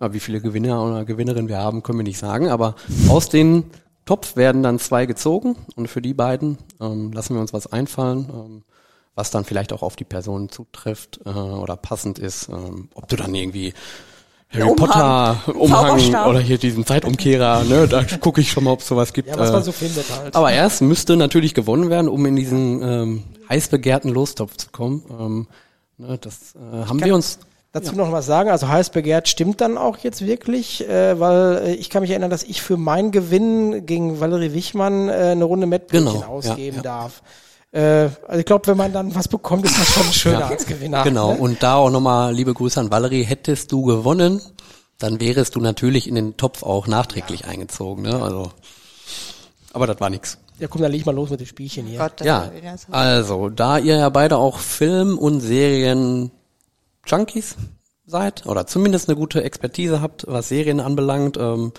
[0.00, 2.74] ja, wie viele Gewinner oder Gewinnerinnen wir haben, können wir nicht sagen, aber
[3.08, 3.64] aus dem
[4.04, 8.28] Topf werden dann zwei gezogen und für die beiden ähm, lassen wir uns was einfallen,
[8.32, 8.62] ähm,
[9.14, 12.48] was dann vielleicht auch auf die Person zutrifft äh, oder passend ist.
[12.48, 13.74] Ähm, ob du dann irgendwie
[14.52, 14.76] Harry Umhang.
[14.76, 19.12] Potter Umhang oder hier diesen Zeitumkehrer, ne, da gucke ich schon mal, ob es sowas
[19.12, 19.28] gibt.
[19.28, 20.34] Ja, was äh, man so findet halt.
[20.36, 25.02] aber erst müsste natürlich gewonnen werden, um in diesen ähm, heiß begehrten Lostopf zu kommen.
[25.18, 25.46] Ähm,
[25.98, 27.38] ne, das äh, haben wir uns.
[27.74, 31.72] Dazu noch was sagen, also heiß begehrt stimmt dann auch jetzt wirklich, äh, weil äh,
[31.72, 35.66] ich kann mich erinnern, dass ich für meinen Gewinn gegen Valerie Wichmann äh, eine Runde
[35.66, 36.82] Mettbrötchen Genau, ausgeben ja, ja.
[36.82, 37.22] darf.
[37.72, 40.66] Äh, also ich glaube, wenn man dann was bekommt, ist das schon schöner Ja, als
[40.66, 41.02] Gewinner.
[41.04, 41.32] Genau.
[41.32, 41.38] Ne?
[41.40, 43.22] Und da auch nochmal liebe Grüße an Valerie.
[43.24, 44.40] Hättest du gewonnen,
[44.98, 48.02] dann wärest du natürlich in den Topf auch nachträglich eingezogen.
[48.02, 48.22] Ne?
[48.22, 48.52] Also,
[49.72, 50.36] aber das war nix.
[50.58, 51.98] Ja, komm, dann leg ich mal los mit dem Spielchen hier.
[51.98, 52.52] Gott, Ja,
[52.90, 57.56] also da ihr ja beide auch Film- und Serien-Junkies
[58.06, 61.72] seid oder zumindest eine gute Expertise habt, was Serien anbelangt, ähm,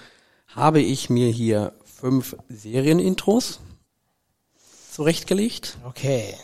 [0.47, 3.59] habe ich mir hier fünf Serienintros
[4.93, 5.77] zurechtgelegt.
[5.87, 6.35] Okay.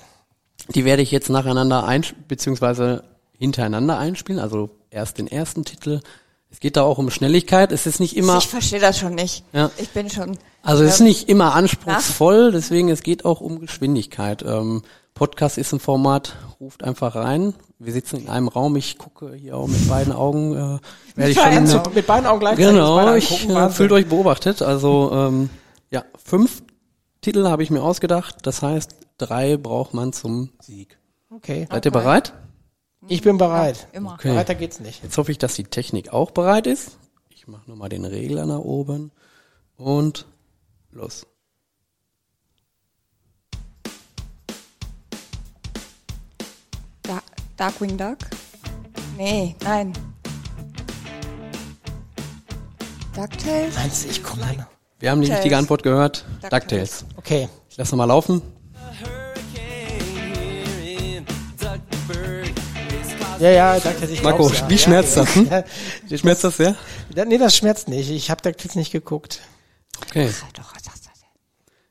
[0.73, 3.03] Die werde ich jetzt nacheinander ein beziehungsweise
[3.37, 6.01] hintereinander einspielen, also erst den ersten Titel.
[6.51, 7.71] Es geht da auch um Schnelligkeit.
[7.71, 9.43] Es ist nicht immer, ich verstehe das schon nicht.
[9.53, 9.69] Ja.
[9.77, 10.37] Ich bin schon.
[10.63, 14.43] also es ist ähm, nicht immer anspruchsvoll, deswegen es geht auch um Geschwindigkeit.
[14.43, 14.81] Ähm,
[15.13, 17.53] Podcast ist ein Format, ruft einfach rein.
[17.77, 20.53] Wir sitzen in einem Raum, ich gucke hier auch mit beiden Augen.
[20.53, 22.71] Äh, werde ich schon, mit beiden Augen gleichzeitig.
[22.71, 24.61] genau, ich äh, fühlt euch beobachtet.
[24.61, 25.49] Also ähm,
[25.91, 26.63] ja, fünf
[27.21, 28.37] Titel habe ich mir ausgedacht.
[28.43, 30.97] Das heißt, drei braucht man zum Sieg.
[31.29, 31.67] Okay.
[31.69, 32.33] Seid ihr bereit?
[33.07, 33.87] Ich bin bereit.
[33.91, 34.13] Immer.
[34.13, 34.35] Okay.
[34.35, 35.03] Weiter geht's nicht.
[35.03, 36.97] Jetzt hoffe ich, dass die Technik auch bereit ist.
[37.29, 39.11] Ich mache nochmal den Regler nach oben
[39.75, 40.27] und
[40.91, 41.25] los.
[47.03, 47.21] Da
[47.57, 48.17] Darkwing Duck?
[49.17, 49.93] Nee, nein.
[53.15, 53.75] DuckTales?
[53.75, 54.67] Meinst du, ich komme?
[54.99, 55.37] Wir haben die DuckTales.
[55.39, 56.25] richtige Antwort gehört.
[56.41, 56.59] DuckTales.
[56.61, 57.05] DuckTales.
[57.15, 57.49] Okay.
[57.69, 58.41] Ich lasse nochmal laufen.
[63.39, 64.69] Ja, ja, danke, ich Marco, ja.
[64.69, 65.23] wie schmerzt ja.
[65.23, 65.35] das?
[65.35, 65.49] Hm?
[66.09, 66.75] Ja, Schmerzt das sehr?
[67.25, 68.09] Nee, das schmerzt nicht.
[68.09, 69.39] Ich habe jetzt nicht geguckt.
[70.05, 70.29] Okay.
[70.53, 71.09] Doch, was sagst du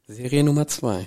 [0.08, 0.14] denn?
[0.14, 1.06] Serie Nummer zwei.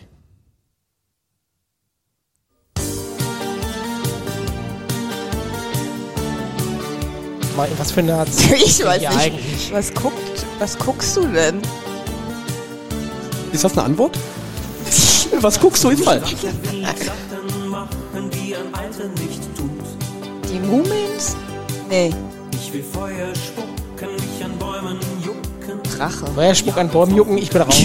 [7.77, 9.11] Was für eine Art Ich weiß nicht.
[9.11, 9.71] eigentlich.
[9.71, 11.61] Was guckt, was guckst du denn?
[13.51, 14.17] Ist das eine Antwort?
[15.39, 15.89] Was guckst du?
[15.89, 16.05] Nicht
[19.55, 19.69] tut.
[20.49, 21.35] Die Mumins?
[21.89, 22.13] Nee,
[22.53, 25.81] Ich will Feuer spucken, mich an Bäumen jucken.
[25.97, 26.25] Drache.
[26.33, 27.75] Feuerspuck an Bäumen jucken, ich bin raus.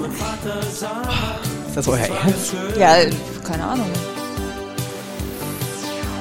[0.00, 2.54] Mein Vater sagt, Ist das euer Ernst?
[2.78, 2.94] Ja,
[3.46, 3.86] keine Ahnung.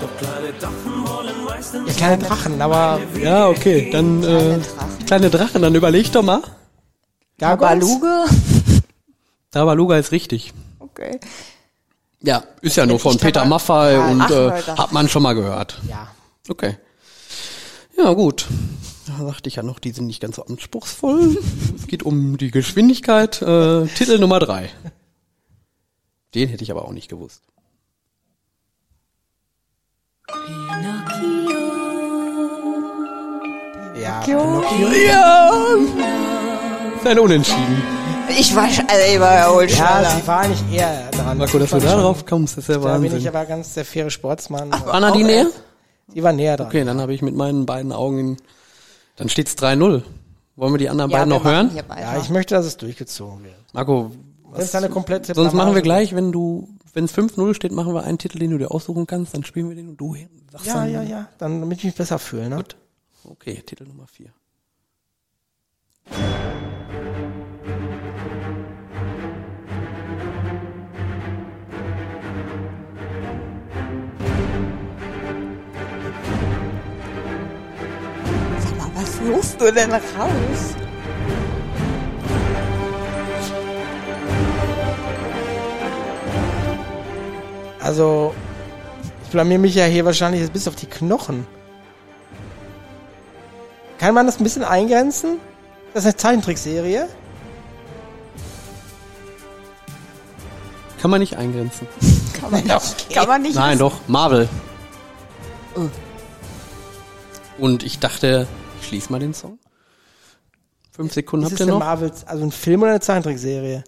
[0.01, 4.27] doch kleine Drachen wollen meistens Ja, kleine Drachen, aber Ja, okay, dann äh,
[4.59, 5.05] Drachen.
[5.07, 6.41] kleine Drachen, dann überleg doch mal.
[7.41, 7.99] Gargoyles?
[7.99, 8.25] Baluga?
[9.51, 10.53] Tabaluga ist richtig.
[10.79, 11.19] Okay.
[12.21, 15.79] Ja, ist ja nur von Peter Maffay Ja, und äh, hat man schon mal gehört.
[15.89, 16.07] Ja.
[16.47, 16.77] Okay.
[17.97, 18.47] Ja, gut.
[19.07, 21.35] Da sagte ich ja noch, die sind nicht ganz so anspruchsvoll.
[21.75, 23.41] es geht um die Geschwindigkeit.
[23.41, 24.69] Äh, Titel Nummer drei.
[26.35, 27.41] Den hätte ich aber auch nicht gewusst.
[33.95, 34.23] Ja.
[34.27, 36.20] Ja!
[37.02, 37.82] Ist ein Unentschieden.
[38.30, 38.78] Ich war, also
[39.12, 40.10] ich war ja wohl Ja, schneller.
[40.22, 41.38] sie war nicht eher dran.
[41.39, 43.28] Marco, dass du da drauf kommst, ist ja Da bin ich Wahnsinn.
[43.30, 44.72] aber ganz der faire Sportsmann.
[44.72, 45.47] War Nadine näher?
[46.14, 46.68] Sie war näher dran.
[46.68, 48.38] Okay, dann habe ich mit meinen beiden Augen in,
[49.16, 50.04] dann steht's 3-0.
[50.56, 51.72] Wollen wir die anderen ja, beiden noch hören?
[51.76, 53.56] Ja, ich möchte, dass es durchgezogen wird.
[53.74, 54.12] Marco,
[54.52, 57.72] Wenn es eine komplette sonst machen wir Blamage gleich, wenn du, wenn es 5-0 steht,
[57.72, 60.16] machen wir einen Titel, den du dir aussuchen kannst, dann spielen wir den und du
[60.52, 61.28] sagst Ja, dann, ja, ja.
[61.39, 62.58] Dann, damit ich mich besser fühle, ne?
[62.58, 62.76] Gut.
[63.24, 64.28] Okay, Titel Nummer 4.
[79.26, 80.76] Suchst du denn raus?
[87.80, 88.34] Also,
[89.24, 91.45] ich blamier mich ja hier wahrscheinlich jetzt bis auf die Knochen.
[93.97, 95.39] Kann man das ein bisschen eingrenzen?
[95.93, 97.07] Das ist eine Zeichentrickserie.
[101.01, 101.88] Kann man nicht eingrenzen.
[102.39, 102.63] Kann man,
[103.13, 103.55] kann man nicht.
[103.55, 104.47] Nein, doch, Marvel.
[107.57, 108.47] Und ich dachte,
[108.82, 109.59] ich schließe mal den Song.
[110.91, 111.79] Fünf Sekunden Ist habt ihr noch?
[111.79, 113.84] Marvel, also ein Film oder eine Zeichentrickserie?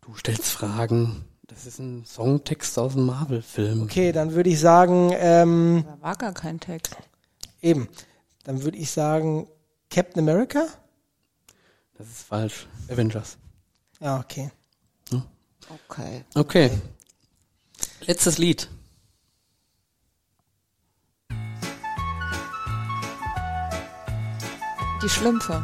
[0.00, 1.24] Du stellst Fragen.
[1.46, 3.82] Das ist ein Songtext aus einem Marvel-Film.
[3.82, 6.96] Okay, dann würde ich sagen, ähm, Da war gar kein Text.
[7.62, 7.88] eben.
[8.44, 9.46] Dann würde ich sagen,
[9.90, 10.66] Captain America?
[11.96, 12.66] Das ist falsch.
[12.90, 13.36] Avengers.
[14.00, 14.50] Ja, okay.
[15.90, 16.24] Okay.
[16.34, 16.70] Okay.
[18.06, 18.68] Letztes Lied.
[25.02, 25.62] Die Schlümpfe.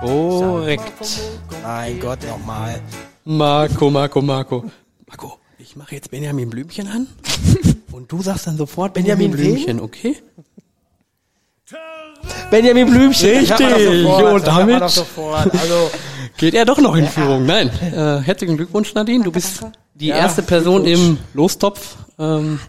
[0.00, 1.20] Korrekt.
[1.62, 2.80] Mein Gott, nochmal.
[3.24, 4.64] Marco, Marco, Marco.
[5.08, 7.08] Marco, ich mache jetzt Benjamin Blümchen an.
[7.92, 9.54] Und du sagst dann sofort Benjamin, Benjamin?
[9.54, 10.16] Blümchen, okay?
[12.50, 13.30] Benjamin Blümchen.
[13.30, 13.58] Richtig.
[13.58, 14.82] man damit-.
[14.82, 15.06] Also,
[16.36, 17.46] Geht er doch noch in Führung?
[17.46, 17.70] Nein.
[17.80, 19.24] Äh, herzlichen Glückwunsch, Nadine.
[19.24, 21.96] Du bist die Ja, erste Person im Lostopf.
[22.18, 22.60] Ähm,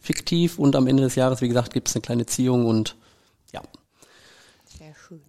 [0.00, 0.58] fiktiv.
[0.58, 2.66] Und am Ende des Jahres, wie gesagt, gibt es eine kleine Ziehung.
[2.66, 2.96] Und
[3.52, 3.62] ja.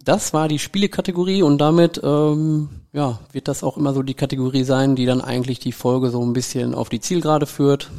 [0.04, 1.42] Das war die Spielekategorie.
[1.42, 5.58] Und damit ähm, ja, wird das auch immer so die Kategorie sein, die dann eigentlich
[5.58, 7.90] die Folge so ein bisschen auf die Zielgerade führt.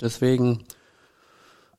[0.00, 0.64] Deswegen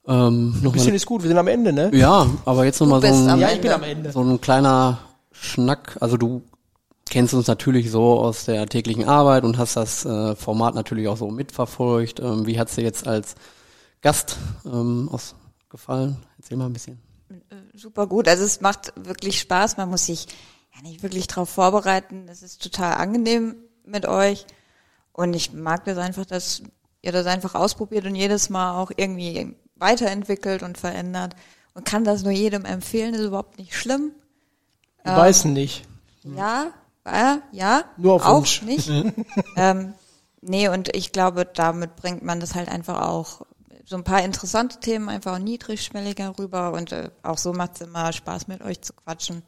[0.07, 1.91] ähm, ein nochmal bisschen ist gut, wir sind am Ende, ne?
[1.93, 4.11] Ja, aber jetzt nochmal so ein, Ja, ich bin am Ende.
[4.11, 4.99] so ein kleiner
[5.31, 5.97] Schnack.
[5.99, 6.41] Also du
[7.09, 11.17] kennst uns natürlich so aus der täglichen Arbeit und hast das äh, Format natürlich auch
[11.17, 12.19] so mitverfolgt.
[12.19, 13.35] Ähm, wie hat's dir jetzt als
[14.01, 16.17] Gast ähm, ausgefallen?
[16.37, 17.02] Erzähl mal ein bisschen.
[17.73, 18.27] Super gut.
[18.27, 19.77] Also es macht wirklich Spaß.
[19.77, 20.27] Man muss sich
[20.75, 22.27] ja nicht wirklich darauf vorbereiten.
[22.29, 23.55] Es ist total angenehm
[23.85, 24.45] mit euch.
[25.11, 26.63] Und ich mag das einfach, dass
[27.01, 31.35] ihr das einfach ausprobiert und jedes Mal auch irgendwie weiterentwickelt und verändert.
[31.73, 34.11] Und kann das nur jedem empfehlen, ist überhaupt nicht schlimm.
[35.05, 35.83] Die weißen nicht.
[36.23, 36.71] Ja,
[37.03, 38.61] äh, ja, Nur auf auch Wunsch.
[38.61, 38.89] nicht.
[39.57, 39.93] ähm,
[40.41, 43.45] nee, und ich glaube, damit bringt man das halt einfach auch
[43.85, 48.11] so ein paar interessante Themen einfach niedrigschwelliger rüber und äh, auch so macht es immer
[48.11, 49.43] Spaß mit euch zu quatschen.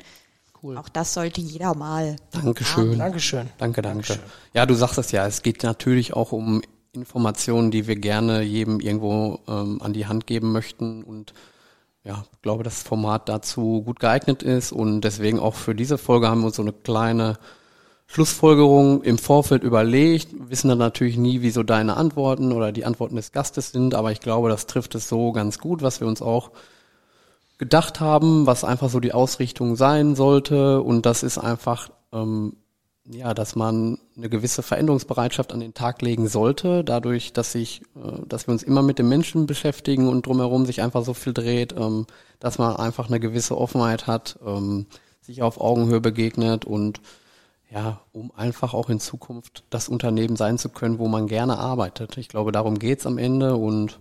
[0.61, 0.77] Cool.
[0.77, 2.15] Auch das sollte jeder mal.
[2.31, 2.97] Dankeschön.
[2.97, 3.49] Dankeschön.
[3.57, 4.19] Danke, danke.
[4.53, 6.61] Ja, du sagst es ja, es geht natürlich auch um
[6.93, 11.33] Informationen, die wir gerne jedem irgendwo ähm, an die Hand geben möchten und
[12.03, 16.41] ja, glaube, das Format dazu gut geeignet ist und deswegen auch für diese Folge haben
[16.41, 17.38] wir uns so eine kleine
[18.07, 23.31] Schlussfolgerung im Vorfeld überlegt, wissen dann natürlich nie, wieso deine Antworten oder die Antworten des
[23.31, 26.51] Gastes sind, aber ich glaube, das trifft es so ganz gut, was wir uns auch
[27.57, 30.81] gedacht haben, was einfach so die Ausrichtung sein sollte.
[30.81, 32.57] Und das ist einfach, ähm,
[33.05, 38.25] ja, dass man eine gewisse Veränderungsbereitschaft an den Tag legen sollte, dadurch, dass sich, äh,
[38.27, 41.73] dass wir uns immer mit dem Menschen beschäftigen und drumherum sich einfach so viel dreht,
[41.77, 42.07] ähm,
[42.39, 44.87] dass man einfach eine gewisse Offenheit hat, ähm,
[45.21, 46.99] sich auf Augenhöhe begegnet und
[47.72, 52.18] ja, um einfach auch in Zukunft das Unternehmen sein zu können, wo man gerne arbeitet.
[52.18, 53.99] Ich glaube, darum geht's am Ende und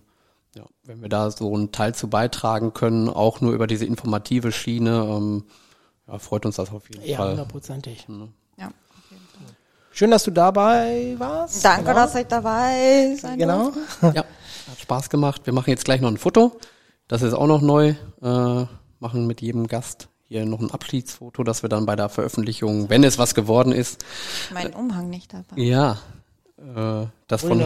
[0.55, 4.51] ja, wenn wir da so einen Teil zu beitragen können, auch nur über diese informative
[4.51, 5.43] Schiene, ähm,
[6.07, 7.31] ja, freut uns das auf jeden Ja, Fall.
[7.31, 8.07] hundertprozentig.
[8.57, 8.69] Ja.
[9.91, 11.63] Schön, dass du dabei warst.
[11.63, 11.95] Danke, Genau.
[11.95, 13.71] dass ich dabei sein Genau.
[13.71, 14.11] durfte.
[14.15, 14.23] Ja,
[14.69, 15.41] hat Spaß gemacht.
[15.45, 16.57] Wir machen jetzt gleich noch ein Foto.
[17.07, 17.95] Das ist auch noch neu.
[18.21, 18.65] Äh,
[18.99, 23.03] machen mit jedem Gast hier noch ein Abschiedsfoto, dass wir dann bei der Veröffentlichung, wenn
[23.03, 24.03] es was geworden ist,
[24.53, 25.61] Mein Umhang nicht dabei.
[25.61, 25.97] ja,
[26.57, 27.59] äh, das von,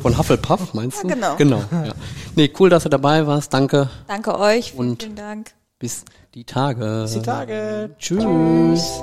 [0.00, 1.08] von Hufflepuff, meinst du?
[1.08, 1.36] Ja, genau.
[1.36, 1.62] Genau.
[1.70, 1.92] Ja.
[2.36, 3.52] Nee, cool, dass du dabei warst.
[3.54, 3.88] Danke.
[4.08, 4.72] Danke euch.
[4.72, 5.52] Vielen, Und- vielen Dank.
[5.78, 6.04] Bis
[6.34, 7.02] die Tage.
[7.02, 7.90] Bis die Tage.
[7.98, 9.02] Tschüss.